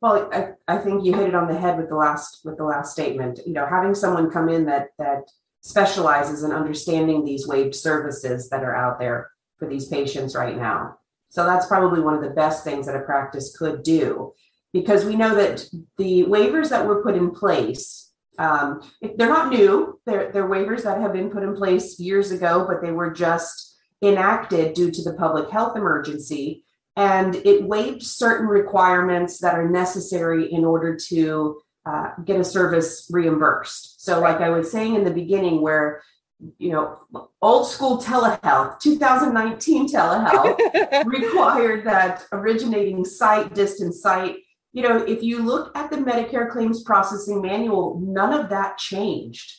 [0.00, 2.64] Well, I, I think you hit it on the head with the last with the
[2.64, 3.40] last statement.
[3.46, 8.64] You know, having someone come in that that specializes in understanding these waived services that
[8.64, 10.96] are out there for these patients right now.
[11.28, 14.32] So that's probably one of the best things that a practice could do
[14.72, 18.07] because we know that the waivers that were put in place,
[18.38, 18.80] um,
[19.16, 20.00] they're not new.
[20.06, 23.76] They're, they're waivers that have been put in place years ago, but they were just
[24.02, 26.64] enacted due to the public health emergency.
[26.96, 33.08] And it waived certain requirements that are necessary in order to uh, get a service
[33.10, 34.04] reimbursed.
[34.04, 36.02] So, like I was saying in the beginning, where
[36.58, 36.98] you know,
[37.42, 44.36] old school telehealth, 2019 telehealth required that originating site, distance site.
[44.78, 49.52] You know, if you look at the Medicare claims processing manual, none of that changed.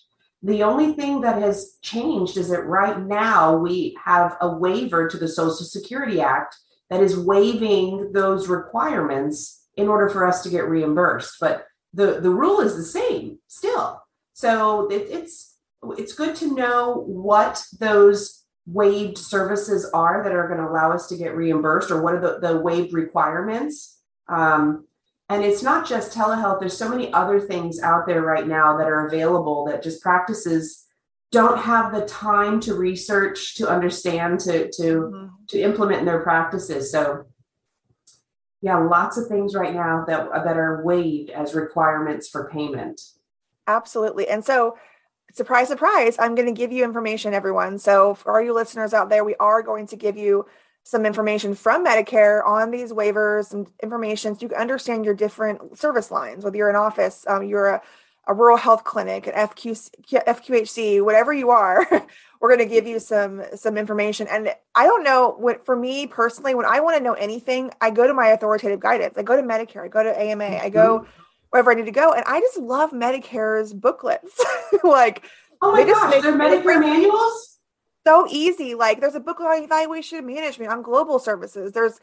[0.44, 5.18] The only thing that has changed is that right now we have a waiver to
[5.18, 6.56] the Social Security Act
[6.90, 11.36] that is waiving those requirements in order for us to get reimbursed.
[11.42, 14.02] But the, the rule is the same still.
[14.32, 15.58] So it, it's
[15.98, 21.08] it's good to know what those waived services are that are going to allow us
[21.08, 23.98] to get reimbursed or what are the, the waived requirements.
[24.30, 24.86] Um,
[25.30, 28.88] and it's not just telehealth, there's so many other things out there right now that
[28.88, 30.86] are available that just practices
[31.32, 35.28] don't have the time to research, to understand, to to mm-hmm.
[35.48, 36.92] to implement in their practices.
[36.92, 37.26] So
[38.62, 43.00] yeah, lots of things right now that that are waived as requirements for payment.
[43.68, 44.28] Absolutely.
[44.28, 44.78] And so
[45.34, 47.78] surprise, surprise, I'm going to give you information, everyone.
[47.78, 50.46] So, for all you listeners out there, we are going to give you
[50.84, 55.78] some information from Medicare on these waivers and information so you can understand your different
[55.78, 57.82] service lines, whether you're an office, um, you're a,
[58.28, 61.86] a, rural health clinic, an FQ, FQHC, whatever you are.
[62.42, 66.08] we're going to give you some some information and i don't know what for me
[66.08, 69.36] personally when i want to know anything i go to my authoritative guidance i go
[69.36, 72.14] to medicare i go to ama i go mm-hmm wherever I need to go.
[72.14, 74.44] And I just love Medicare's booklets.
[74.84, 75.26] like,
[75.62, 77.59] oh my gosh, they're Medicare manuals.
[78.06, 78.76] So easy.
[78.76, 81.74] Like, there's a book on evaluation management on global services.
[81.74, 82.00] There's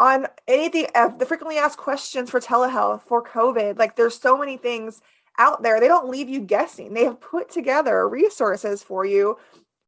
[0.00, 3.78] on anything, uh, the frequently asked questions for telehealth for COVID.
[3.78, 5.02] Like, there's so many things
[5.38, 5.80] out there.
[5.80, 6.94] They don't leave you guessing.
[6.94, 9.36] They have put together resources for you.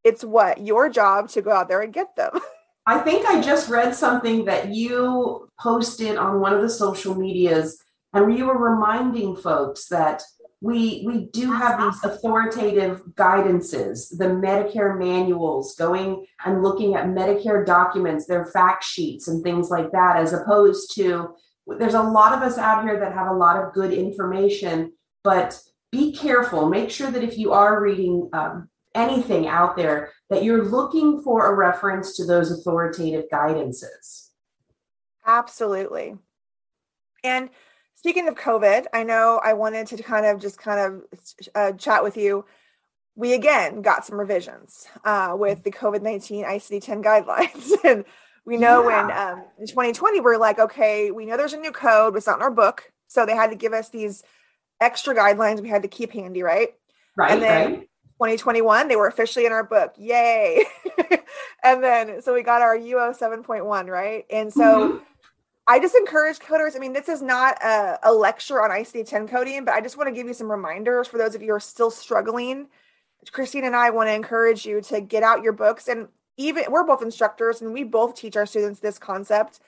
[0.02, 2.32] It's what your job to go out there and get them.
[2.86, 7.82] I think I just read something that you posted on one of the social medias
[8.12, 10.22] and you were reminding folks that
[10.64, 17.66] we we do have these authoritative guidances the medicare manuals going and looking at medicare
[17.66, 21.34] documents their fact sheets and things like that as opposed to
[21.78, 24.92] there's a lot of us out here that have a lot of good information
[25.24, 25.58] but
[25.94, 26.68] be careful.
[26.68, 31.46] Make sure that if you are reading um, anything out there that you're looking for
[31.46, 34.30] a reference to those authoritative guidances.
[35.24, 36.16] Absolutely.
[37.22, 37.48] And
[38.04, 41.22] Speaking of COVID, I know I wanted to kind of just kind of
[41.54, 42.44] uh, chat with you.
[43.16, 47.72] We again got some revisions uh, with the COVID 19 ICD 10 guidelines.
[47.82, 48.04] and
[48.44, 49.06] we know yeah.
[49.06, 52.36] when um, in 2020, we're like, okay, we know there's a new code, it's not
[52.36, 52.92] in our book.
[53.08, 54.22] So they had to give us these
[54.82, 56.74] extra guidelines we had to keep handy, right?
[57.16, 57.30] Right.
[57.30, 57.88] And then right.
[58.18, 59.94] 2021, they were officially in our book.
[59.96, 60.66] Yay.
[61.64, 64.26] and then, so we got our UO 7.1, right?
[64.28, 65.04] And so, mm-hmm
[65.66, 66.76] I just encourage coders.
[66.76, 69.96] I mean, this is not a, a lecture on ICD 10 coding, but I just
[69.96, 72.68] want to give you some reminders for those of you who are still struggling.
[73.32, 75.88] Christine and I want to encourage you to get out your books.
[75.88, 79.60] And even we're both instructors and we both teach our students this concept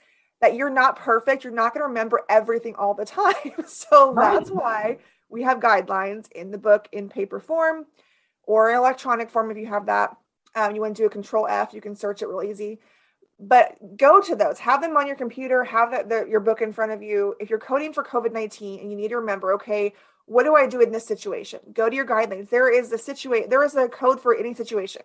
[0.43, 1.45] that you're not perfect.
[1.45, 3.35] You're not going to remember everything all the time.
[3.67, 4.35] so right.
[4.35, 4.99] that's why
[5.31, 7.87] we have guidelines in the book in paper form
[8.43, 10.15] or electronic form if you have that.
[10.55, 12.79] Um, you want to do a control F, you can search it real easy
[13.39, 14.59] but go to those.
[14.61, 17.35] Have them on your computer have the, the, your book in front of you.
[17.39, 19.93] If you're coding for covid-19 and you need to remember okay
[20.29, 21.61] what do i do in this situation?
[21.73, 22.51] Go to your guidelines.
[22.51, 25.03] There is a situation there is a code for any situation.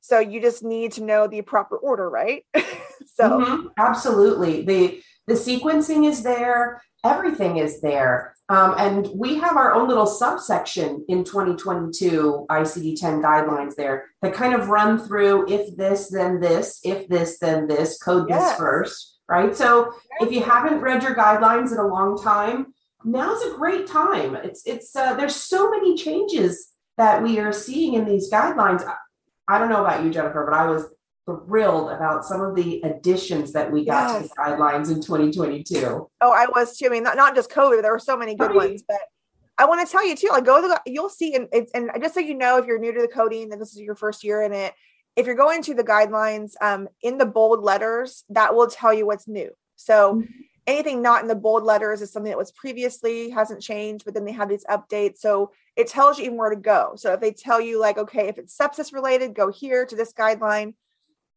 [0.00, 2.44] So you just need to know the proper order right?
[3.06, 3.66] So mm-hmm.
[3.78, 4.64] absolutely.
[4.64, 6.82] The the sequencing is there.
[7.04, 13.22] Everything is there um, and we have our own little subsection in 2022 ICD 10
[13.22, 17.96] guidelines there that kind of run through if this, then this, if this, then this,
[17.98, 18.50] code yes.
[18.50, 19.56] this first, right?
[19.56, 24.34] So if you haven't read your guidelines in a long time, now's a great time.
[24.34, 28.86] It's, it's, uh, there's so many changes that we are seeing in these guidelines.
[29.48, 30.84] I don't know about you, Jennifer, but I was
[31.26, 34.22] thrilled about some of the additions that we got yes.
[34.22, 36.08] to the guidelines in 2022.
[36.20, 36.86] Oh, I was too.
[36.86, 38.70] I mean, not, not just COVID, there were so many good right.
[38.70, 38.98] ones, but
[39.56, 42.14] I want to tell you too, like go to the, you'll see, and, and just
[42.14, 44.42] so you know, if you're new to the coding and this is your first year
[44.42, 44.74] in it,
[45.16, 49.06] if you're going to the guidelines um, in the bold letters, that will tell you
[49.06, 49.50] what's new.
[49.76, 50.30] So mm-hmm.
[50.66, 54.24] anything not in the bold letters is something that was previously hasn't changed, but then
[54.24, 55.18] they have these updates.
[55.18, 56.94] So it tells you even where to go.
[56.96, 60.12] So if they tell you like, okay, if it's sepsis related, go here to this
[60.12, 60.74] guideline.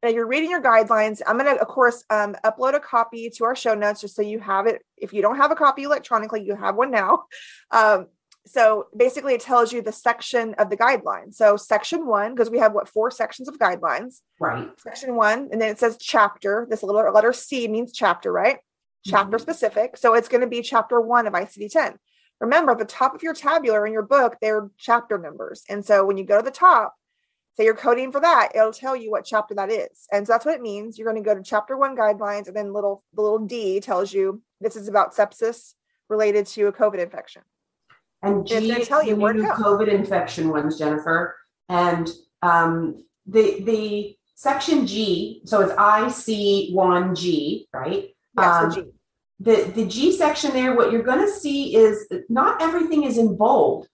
[0.03, 3.45] And you're reading your guidelines, I'm going to, of course, um, upload a copy to
[3.45, 4.83] our show notes just so you have it.
[4.95, 7.23] If you don't have a copy electronically, you have one now.
[7.69, 8.07] Um,
[8.45, 11.33] so basically, it tells you the section of the guidelines.
[11.33, 14.69] So section one, because we have what four sections of guidelines, right?
[14.79, 16.65] Section one, and then it says chapter.
[16.69, 18.59] This little letter C means chapter, right?
[19.05, 19.41] Chapter mm-hmm.
[19.41, 19.97] specific.
[19.97, 21.97] So it's going to be chapter one of ICD 10.
[22.39, 25.63] Remember, at the top of your tabular in your book, they're chapter numbers.
[25.69, 26.95] And so when you go to the top,
[27.57, 30.07] say you're coding for that, it'll tell you what chapter that is.
[30.11, 30.97] And so that's what it means.
[30.97, 34.13] You're going to go to chapter one guidelines, and then little the little D tells
[34.13, 35.73] you this is about sepsis
[36.09, 37.41] related to a COVID infection.
[38.21, 41.35] And G tell you the new COVID infection ones, Jennifer.
[41.69, 42.09] And
[42.41, 48.09] um, the the section G, so it's IC one G, right?
[48.37, 48.91] Yes, um, the G
[49.39, 53.35] the, the G section there, what you're going to see is not everything is in
[53.35, 53.87] bold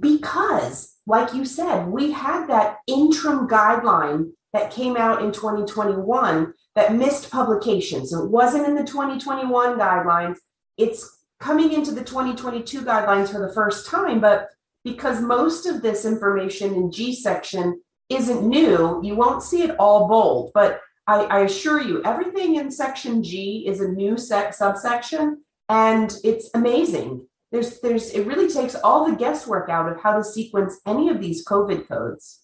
[0.00, 6.94] because, like you said, we had that interim guideline that came out in 2021 that
[6.94, 8.06] missed publication.
[8.06, 10.36] So it wasn't in the 2021 guidelines.
[10.78, 14.48] It's coming into the 2022 guidelines for the first time, but
[14.84, 20.08] because most of this information in G section isn't new, you won't see it all
[20.08, 20.52] bold.
[20.54, 26.50] But I, I assure you, everything in section G is a new subsection, and it's
[26.54, 27.26] amazing.
[27.54, 31.20] There's, there's, it really takes all the guesswork out of how to sequence any of
[31.20, 32.40] these COVID codes.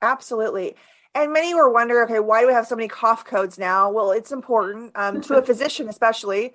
[0.00, 0.74] Absolutely.
[1.14, 3.90] And many were wondering, okay, why do we have so many cough codes now?
[3.90, 6.54] Well, it's important um, to a physician, especially.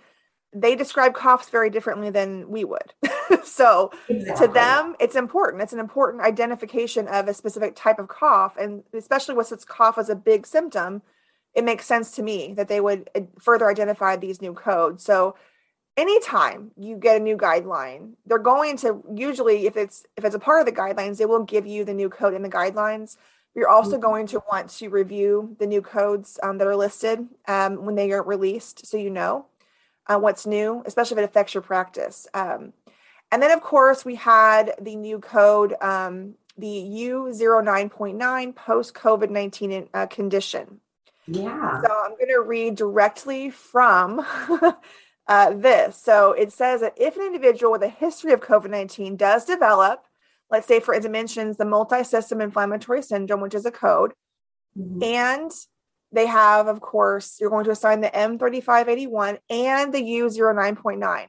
[0.52, 2.96] They describe coughs very differently than we would.
[3.44, 4.48] so exactly.
[4.48, 5.62] to them, it's important.
[5.62, 10.00] It's an important identification of a specific type of cough, and especially with such cough
[10.00, 11.04] as a big symptom
[11.54, 15.04] it makes sense to me that they would uh, further identify these new codes.
[15.04, 15.36] So
[15.98, 20.40] anytime you get a new guideline, they're going to usually if it's if it's a
[20.40, 23.18] part of the guidelines, they will give you the new code in the guidelines.
[23.56, 24.02] You're also mm-hmm.
[24.02, 28.12] going to want to review the new codes um, that are listed um, when they
[28.12, 29.46] are released, so you know
[30.08, 32.28] uh, what's new, especially if it affects your practice.
[32.34, 32.74] Um,
[33.32, 39.90] and then, of course, we had the new code, um, the U09.9 post COVID 19
[39.94, 40.80] uh, condition.
[41.26, 41.82] Yeah.
[41.82, 44.26] So I'm going to read directly from
[45.28, 45.98] uh, this.
[45.98, 50.06] So it says that if an individual with a history of COVID 19 does develop,
[50.50, 54.14] let's say for it mentions the multi system inflammatory syndrome, which is a code,
[54.78, 55.04] mm-hmm.
[55.04, 55.52] and
[56.12, 61.28] they have, of course, you're going to assign the M3581 and the U09.9.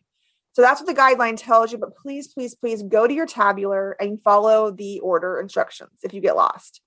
[0.52, 1.78] So that's what the guideline tells you.
[1.78, 6.20] But please, please, please go to your tabular and follow the order instructions if you
[6.20, 6.80] get lost.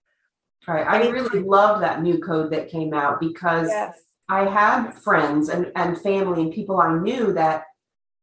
[0.68, 0.86] Right.
[0.86, 3.98] I really love that new code that came out because yes.
[4.30, 7.64] I had friends and, and family and people I knew that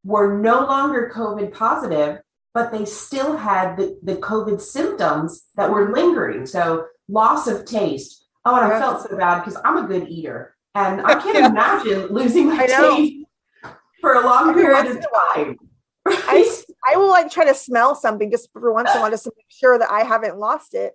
[0.03, 2.19] were no longer COVID positive,
[2.53, 6.45] but they still had the, the COVID symptoms that were lingering.
[6.45, 8.25] So loss of taste.
[8.45, 10.55] Oh, and I felt so bad because I'm a good eater.
[10.75, 13.25] And I can't imagine losing my taste
[13.99, 15.57] for a long period of time.
[16.05, 16.47] I,
[16.87, 19.31] I will like try to smell something just for once in a while just to
[19.35, 20.93] make sure that I haven't lost it.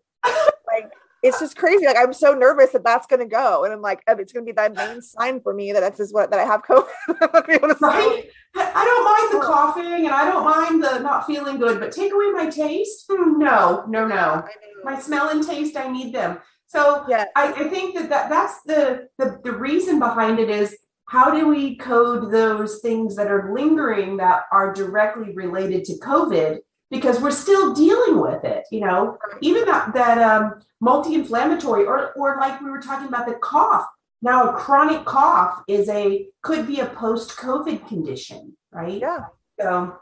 [1.22, 1.84] It's just crazy.
[1.84, 4.46] Like I'm so nervous that that's going to go, and I'm like, oh, it's going
[4.46, 6.86] to be that main sign for me that that's is what that I have COVID.
[7.80, 8.30] right?
[8.56, 12.12] I don't mind the coughing, and I don't mind the not feeling good, but take
[12.12, 13.04] away my taste?
[13.10, 14.44] Hmm, no, no, no.
[14.82, 16.38] My smell and taste, I need them.
[16.66, 17.24] So yeah.
[17.36, 20.76] I, I think that, that that's the, the the reason behind it is
[21.10, 26.60] how do we code those things that are lingering that are directly related to COVID
[26.90, 28.64] because we're still dealing with it.
[28.70, 33.34] You know, even that that um, multi-inflammatory, or or like we were talking about the
[33.34, 33.86] cough.
[34.22, 39.00] Now, a chronic cough is a could be a post-COVID condition, right?
[39.00, 39.26] Yeah.
[39.58, 39.96] So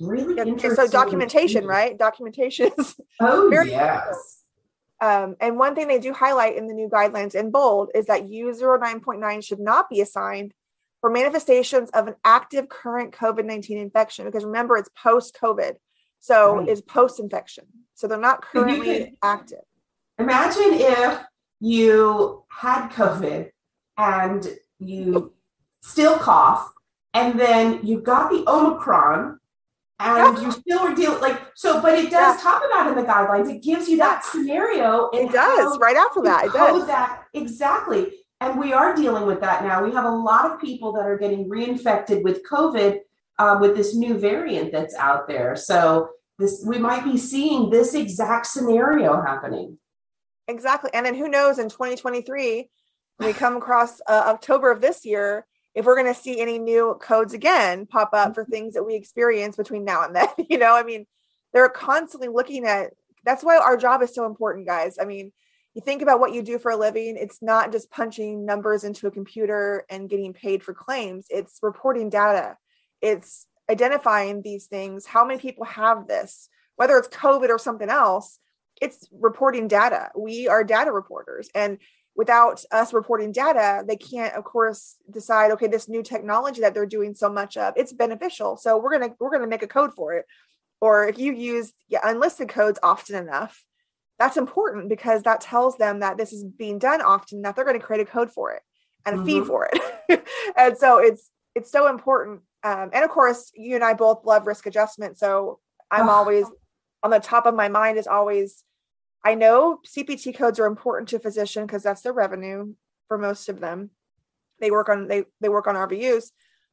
[0.00, 0.86] really yeah, interesting.
[0.86, 1.96] So documentation, right?
[1.96, 4.42] Documentation is oh very yes.
[5.00, 8.28] Um, and one thing they do highlight in the new guidelines in bold is that
[8.28, 10.54] U09.9 should not be assigned
[11.02, 15.74] for manifestations of an active current COVID 19 infection because remember, it's post COVID.
[16.20, 16.68] So right.
[16.68, 17.64] is post infection.
[17.94, 19.62] So they're not currently active.
[20.18, 21.20] Imagine if
[21.60, 23.50] you had COVID
[23.98, 24.48] and
[24.78, 25.32] you oh.
[25.80, 26.70] still cough,
[27.14, 29.38] and then you got the Omicron,
[30.00, 32.42] and you still are dealing like so but it does yeah.
[32.42, 36.44] talk about in the guidelines it gives you that scenario it does right after that
[36.44, 40.50] it does that exactly and we are dealing with that now we have a lot
[40.50, 42.98] of people that are getting reinfected with covid
[43.38, 45.56] uh, with this new variant that's out there.
[45.56, 49.78] So this we might be seeing this exact scenario happening.
[50.48, 50.90] Exactly.
[50.94, 52.68] And then who knows in 2023
[53.16, 56.58] when we come across uh, october of this year if we're going to see any
[56.58, 60.58] new codes again pop up for things that we experience between now and then you
[60.58, 60.74] know?
[60.74, 61.06] I mean
[61.52, 62.90] they're constantly looking at
[63.24, 64.98] that's why our job is so important guys.
[65.00, 65.32] I mean
[65.74, 69.06] you think about what you do for a living it's not just punching numbers into
[69.06, 72.56] a computer and getting paid for claims it's reporting data
[73.00, 78.38] it's identifying these things how many people have this whether it's covid or something else
[78.80, 80.10] it's reporting data.
[80.16, 81.78] We are data reporters and
[82.14, 86.86] without us reporting data they can't of course decide okay this new technology that they're
[86.86, 88.56] doing so much of it's beneficial.
[88.56, 90.26] So we're going to we're going to make a code for it.
[90.80, 93.62] Or if you use yeah, unlisted codes often enough
[94.18, 97.54] that's important because that tells them that this is being done often enough.
[97.54, 98.62] They're going to create a code for it
[99.04, 99.26] and a mm-hmm.
[99.26, 100.26] fee for it.
[100.56, 104.46] And so it's it's so important um, and of course you and i both love
[104.46, 105.58] risk adjustment so
[105.90, 106.46] i'm always
[107.02, 108.64] on the top of my mind is always
[109.26, 112.74] I know CPT codes are important to a physician because that's their revenue
[113.08, 113.90] for most of them.
[114.60, 116.30] They work on they they work on RVUs,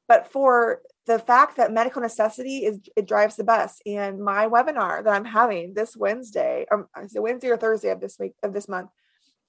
[0.08, 3.82] but for the fact that medical necessity is it drives the bus.
[3.88, 7.90] And my webinar that I'm having this Wednesday, or um, is it Wednesday or Thursday
[7.90, 8.92] of this week of this month,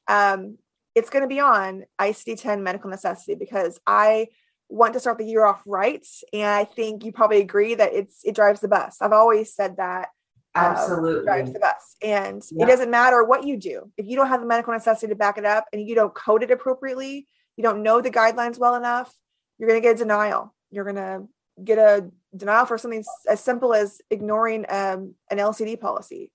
[0.09, 0.57] um,
[0.95, 4.29] it's going to be on ICD-10 medical necessity because I
[4.75, 8.21] want to start the year off right, and I think you probably agree that it's
[8.25, 8.99] it drives the bus.
[9.01, 10.09] I've always said that
[10.55, 12.65] absolutely um, drives the bus and yeah.
[12.65, 15.37] it doesn't matter what you do if you don't have the medical necessity to back
[15.37, 19.13] it up and you don't code it appropriately you don't know the guidelines well enough
[19.59, 21.27] you're going to get a denial you're going to
[21.63, 26.31] get a denial for something as simple as ignoring um, an lcd policy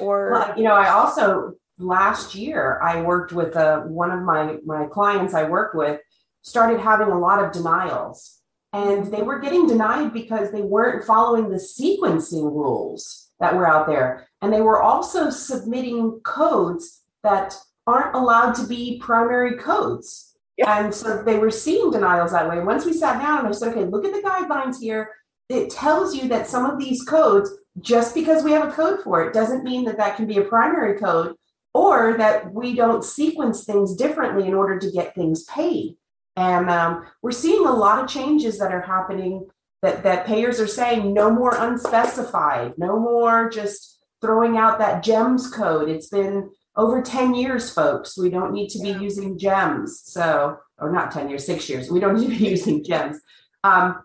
[0.00, 4.22] or well, you know i also last year i worked with a, uh, one of
[4.22, 6.00] my my clients i worked with
[6.48, 8.38] started having a lot of denials
[8.72, 13.86] and they were getting denied because they weren't following the sequencing rules that were out
[13.86, 14.28] there.
[14.42, 20.36] And they were also submitting codes that aren't allowed to be primary codes.
[20.58, 20.84] Yeah.
[20.84, 22.60] And so they were seeing denials that way.
[22.60, 25.12] Once we sat down and I said, okay, look at the guidelines here.
[25.48, 29.24] It tells you that some of these codes, just because we have a code for
[29.24, 31.36] it, doesn't mean that that can be a primary code
[31.72, 35.96] or that we don't sequence things differently in order to get things paid.
[36.38, 39.48] And um, we're seeing a lot of changes that are happening
[39.82, 45.50] that that payers are saying no more unspecified, no more just throwing out that GEMS
[45.50, 45.88] code.
[45.88, 48.16] It's been over 10 years, folks.
[48.16, 50.02] We don't need to be using GEMS.
[50.04, 51.90] So, or not 10 years, six years.
[51.90, 53.20] We don't need to be using GEMS.
[53.64, 54.00] Um,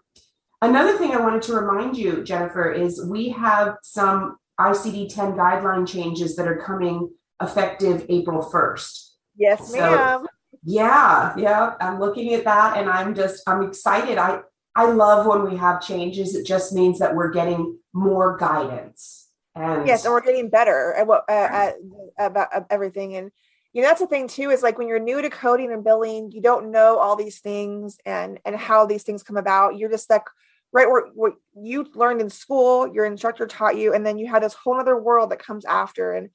[0.64, 5.88] another thing I wanted to remind you, Jennifer, is we have some ICD 10 guideline
[5.88, 7.12] changes that are coming
[7.44, 9.10] effective April 1st.
[9.36, 10.28] Yes, so, ma'am.
[10.66, 11.74] Yeah, yeah.
[11.82, 14.18] I'm looking at that and I'm just, I'm excited.
[14.18, 14.42] I,
[14.76, 16.36] I love when we have changes.
[16.36, 19.24] It just means that we're getting more guidance.
[19.56, 21.76] And yes, and we're getting better at what uh, at,
[22.18, 23.16] about everything.
[23.16, 23.32] And
[23.72, 26.32] you know that's the thing too is like when you're new to coding and billing,
[26.32, 29.78] you don't know all these things and and how these things come about.
[29.78, 30.26] You're just like
[30.72, 34.42] right where what you learned in school, your instructor taught you, and then you have
[34.42, 36.14] this whole other world that comes after.
[36.14, 36.30] And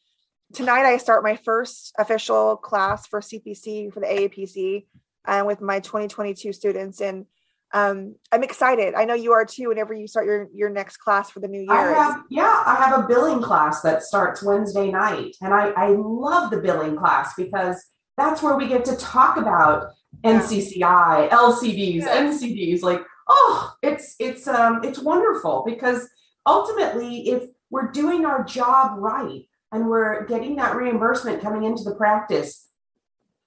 [0.53, 4.87] tonight I start my first official class for CPC for the AAPC
[5.27, 7.27] and uh, with my 2022 students and
[7.73, 8.95] um, I'm excited.
[8.95, 9.69] I know you are too.
[9.69, 12.77] Whenever you start your your next class for the new year, I have, yeah, I
[12.77, 17.35] have a billing class that starts Wednesday night, and I I love the billing class
[17.37, 17.85] because
[18.17, 19.91] that's where we get to talk about
[20.25, 22.43] NCCI, LCDs, yes.
[22.43, 22.81] NCDs.
[22.81, 26.09] Like, oh, it's it's um it's wonderful because
[26.47, 29.43] ultimately, if we're doing our job right
[29.73, 32.69] and we're getting that reimbursement coming into the practice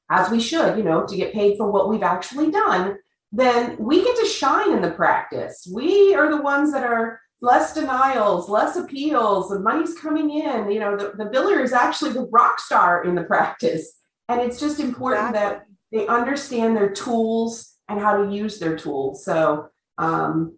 [0.09, 2.97] as we should, you know, to get paid for what we've actually done
[3.31, 5.67] then we get to shine in the practice.
[5.71, 10.69] We are the ones that are less denials, less appeals, the money's coming in.
[10.69, 13.99] You know, the, the biller is actually the rock star in the practice.
[14.27, 15.59] And it's just important exactly.
[15.59, 19.25] that they understand their tools and how to use their tools.
[19.25, 20.57] So, um,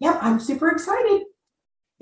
[0.00, 1.22] yep, I'm super excited.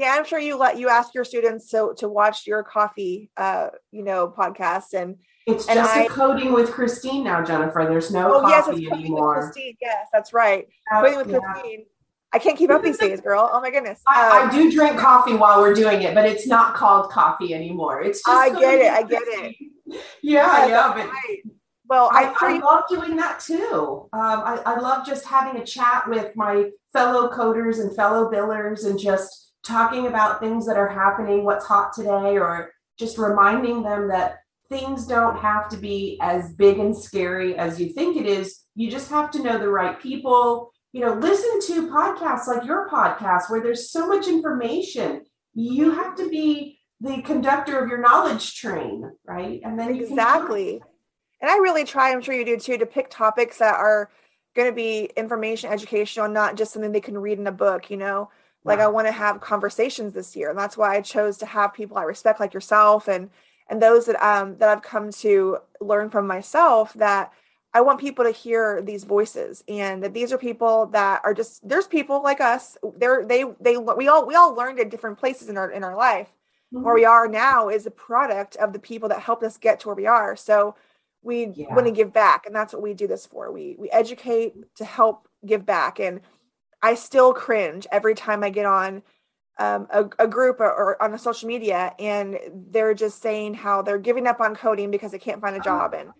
[0.00, 3.68] Yeah, I'm sure you let you ask your students to to watch your coffee, uh,
[3.92, 7.84] you know, podcast and it's and just I, a coding with Christine now, Jennifer.
[7.86, 9.42] There's no oh, coffee yes, anymore.
[9.42, 9.76] Christine.
[9.78, 10.66] Yes, that's right.
[10.90, 11.40] Coding with yeah.
[11.40, 11.84] Christine.
[12.32, 13.50] I can't keep up these days, girl.
[13.52, 14.00] Oh my goodness.
[14.08, 17.52] I, um, I, do drink coffee while we're doing it, but it's not called coffee
[17.52, 18.00] anymore.
[18.00, 18.90] It's just I get it.
[18.90, 19.56] I get it.
[20.22, 20.92] Yeah, yeah.
[20.94, 21.42] But right.
[21.88, 24.08] well, I, I, love doing that too.
[24.12, 28.86] Um, I, I love just having a chat with my fellow coders and fellow billers
[28.86, 34.08] and just talking about things that are happening, what's hot today, or just reminding them
[34.08, 38.60] that things don't have to be as big and scary as you think it is.
[38.74, 40.70] You just have to know the right people.
[40.92, 45.22] You know, listen to podcasts like your podcast where there's so much information.
[45.54, 49.60] You have to be the conductor of your knowledge train, right?
[49.64, 50.82] And then exactly.
[51.40, 54.10] And I really try, I'm sure you do too, to pick topics that are
[54.54, 57.96] going to be information, educational, not just something they can read in a book, you
[57.96, 58.30] know?
[58.64, 60.50] Like I want to have conversations this year.
[60.50, 63.30] And that's why I chose to have people I respect like yourself and
[63.68, 67.32] and those that um that I've come to learn from myself that
[67.72, 71.66] I want people to hear these voices and that these are people that are just
[71.66, 72.76] there's people like us.
[72.96, 75.96] They're they they we all we all learned at different places in our in our
[75.96, 76.28] life.
[76.74, 76.84] Mm-hmm.
[76.84, 79.88] Where we are now is a product of the people that helped us get to
[79.88, 80.36] where we are.
[80.36, 80.74] So
[81.22, 81.72] we yeah.
[81.74, 83.52] want to give back and that's what we do this for.
[83.52, 86.20] We we educate to help give back and
[86.82, 89.02] I still cringe every time I get on
[89.58, 92.38] um, a, a, group or, or, on a social media and
[92.70, 95.92] they're just saying how they're giving up on coding because they can't find a job.
[95.92, 96.10] And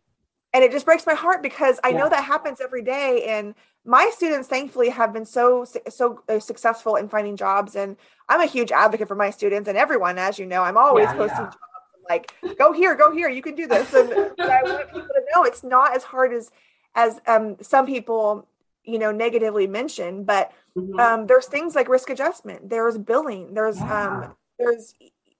[0.53, 1.99] and it just breaks my heart because I yeah.
[1.99, 3.25] know that happens every day.
[3.29, 3.55] And
[3.85, 7.77] my students thankfully have been so so uh, successful in finding jobs.
[7.77, 7.97] And
[8.29, 10.63] I'm a huge advocate for my students and everyone as you know.
[10.63, 11.45] I'm always yeah, posting yeah.
[11.45, 11.57] jobs.
[12.09, 13.31] Like go here go here.
[13.31, 13.95] You can do this.
[13.95, 16.51] And I want people to know it's not as hard as
[16.95, 18.47] as um, some people
[18.85, 20.99] you know negatively mentioned but mm-hmm.
[20.99, 24.25] um, there's things like risk adjustment there's billing there's yeah.
[24.25, 24.95] um, there's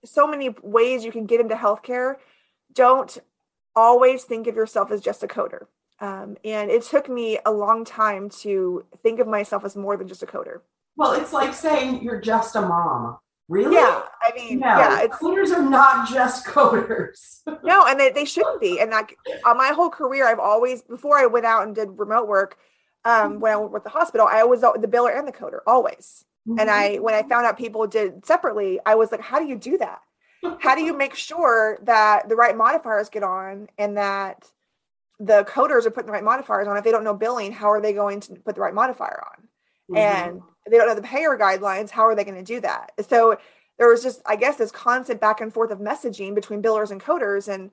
[0.05, 2.17] so many ways you can get into healthcare
[2.73, 3.19] don't
[3.77, 5.67] always think of yourself as just a coder
[6.01, 10.09] um, and it took me a long time to think of myself as more than
[10.09, 10.61] just a coder
[10.97, 13.19] well it's like saying you're just a mom
[13.51, 13.75] Really?
[13.75, 14.03] Yeah.
[14.23, 15.01] I mean, no, yeah.
[15.01, 17.41] It's, coders are not just coders.
[17.65, 18.79] no, and they, they shouldn't be.
[18.79, 22.29] And like on my whole career, I've always, before I went out and did remote
[22.29, 22.59] work,
[23.05, 26.25] um, when I went with the hospital, I was the biller and the coder always.
[26.49, 26.61] Mm-hmm.
[26.61, 29.57] And I, when I found out people did separately, I was like, how do you
[29.57, 30.01] do that?
[30.59, 34.51] How do you make sure that the right modifiers get on and that
[35.19, 36.79] the coders are putting the right modifiers on?
[36.79, 39.49] If they don't know billing, how are they going to put the right modifier on?
[39.91, 39.97] Mm-hmm.
[39.97, 42.93] And they don't know the payer guidelines, how are they going to do that?
[43.07, 43.39] So
[43.79, 47.01] there was just, I guess, this constant back and forth of messaging between billers and
[47.01, 47.71] coders, and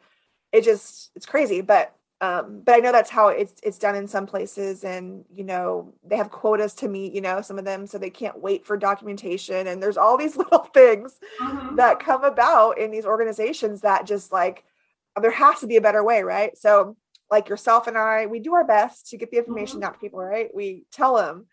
[0.51, 1.61] it just it's crazy.
[1.61, 5.43] But um, but I know that's how it's it's done in some places, and you
[5.43, 7.13] know they have quotas to meet.
[7.13, 10.35] You know, some of them, so they can't wait for documentation, and there's all these
[10.37, 11.75] little things mm-hmm.
[11.75, 14.63] that come about in these organizations that just like
[15.21, 16.57] there has to be a better way, right?
[16.57, 16.97] So
[17.29, 19.87] like yourself and I, we do our best to get the information mm-hmm.
[19.87, 20.49] out to people, right?
[20.53, 21.45] We tell them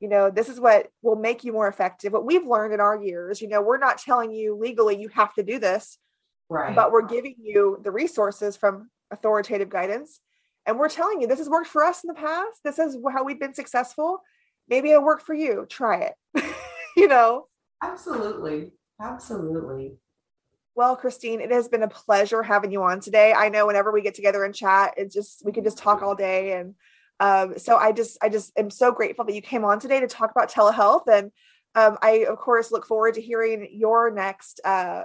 [0.00, 2.96] you know this is what will make you more effective what we've learned in our
[3.00, 5.98] years you know we're not telling you legally you have to do this
[6.48, 10.20] right but we're giving you the resources from authoritative guidance.
[10.66, 12.60] And we're telling you this has worked for us in the past.
[12.64, 14.20] This is how we've been successful.
[14.68, 15.66] Maybe it'll work for you.
[15.68, 16.44] Try it.
[16.96, 17.46] You know?
[17.82, 18.72] Absolutely.
[19.00, 19.92] Absolutely.
[20.74, 23.32] Well christine it has been a pleasure having you on today.
[23.32, 26.16] I know whenever we get together and chat it's just we can just talk all
[26.16, 26.52] day.
[26.52, 26.74] And
[27.20, 30.06] um, so I just I just am so grateful that you came on today to
[30.06, 31.30] talk about telehealth, and
[31.74, 35.04] um, I of course look forward to hearing your next uh,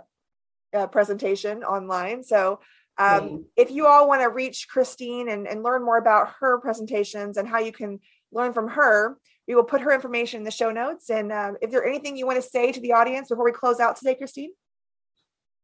[0.74, 2.24] uh, presentation online.
[2.24, 2.62] So
[2.98, 7.38] um, if you all want to reach Christine and, and learn more about her presentations
[7.38, 8.00] and how you can
[8.32, 9.18] learn from her,
[9.48, 11.10] we will put her information in the show notes.
[11.10, 13.80] And um, if there anything you want to say to the audience before we close
[13.80, 14.52] out today, Christine?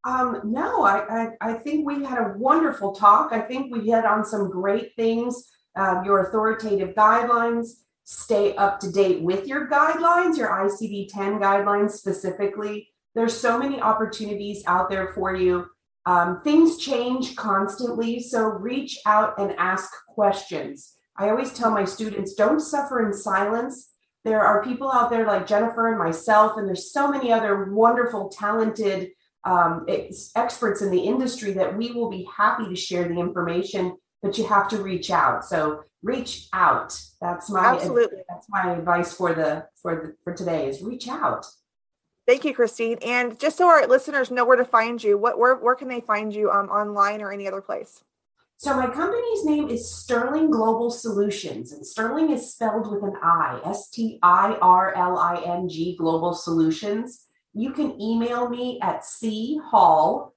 [0.03, 3.31] Um, no, I, I, I think we had a wonderful talk.
[3.31, 8.91] I think we hit on some great things um, your authoritative guidelines, stay up to
[8.91, 12.89] date with your guidelines, your ICD 10 guidelines specifically.
[13.15, 15.67] There's so many opportunities out there for you.
[16.05, 20.95] Um, things change constantly, so reach out and ask questions.
[21.17, 23.91] I always tell my students don't suffer in silence.
[24.23, 28.29] There are people out there like Jennifer and myself, and there's so many other wonderful,
[28.29, 29.11] talented
[29.43, 33.95] um, ex- experts in the industry that we will be happy to share the information
[34.21, 35.45] but you have to reach out.
[35.45, 36.99] So reach out.
[37.19, 38.19] That's my absolutely.
[38.29, 41.45] That's my advice for the for the for today is reach out.
[42.27, 42.99] Thank you, Christine.
[43.05, 46.01] And just so our listeners know where to find you, what where where can they
[46.01, 48.03] find you um, online or any other place?
[48.57, 53.59] So my company's name is Stirling Global Solutions, and Stirling is spelled with an I,
[53.65, 57.25] S T I R L I N G Global Solutions.
[57.53, 60.35] You can email me at c hall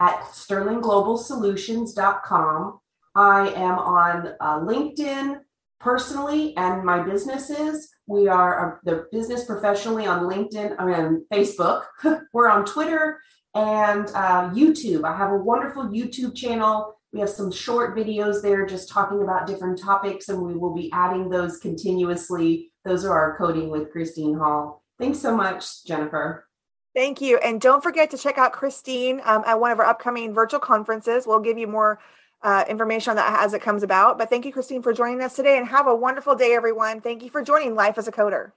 [0.00, 2.80] at stirlingglobalsolutions.com
[3.16, 5.40] I am on uh, LinkedIn
[5.80, 7.88] personally and my businesses.
[8.06, 11.84] We are uh, the business professionally on LinkedIn, I mean, Facebook.
[12.32, 13.20] We're on Twitter
[13.54, 15.04] and uh, YouTube.
[15.04, 16.94] I have a wonderful YouTube channel.
[17.12, 20.90] We have some short videos there just talking about different topics, and we will be
[20.92, 22.70] adding those continuously.
[22.84, 24.84] Those are our coding with Christine Hall.
[24.98, 26.46] Thanks so much, Jennifer.
[26.94, 27.38] Thank you.
[27.38, 31.26] And don't forget to check out Christine um, at one of our upcoming virtual conferences.
[31.26, 31.98] We'll give you more
[32.46, 34.18] uh, information on that as it comes about.
[34.18, 37.00] But thank you, Christine, for joining us today and have a wonderful day, everyone.
[37.00, 38.52] Thank you for joining Life as a Coder.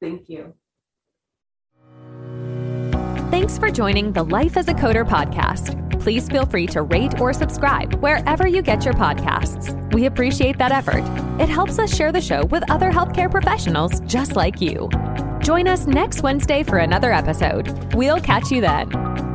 [0.00, 0.54] Thank you.
[3.30, 5.82] Thanks for joining the Life as a Coder podcast.
[6.00, 9.74] Please feel free to rate or subscribe wherever you get your podcasts.
[9.92, 11.04] We appreciate that effort.
[11.38, 14.88] It helps us share the show with other healthcare professionals just like you.
[15.40, 17.94] Join us next Wednesday for another episode.
[17.94, 19.25] We'll catch you then.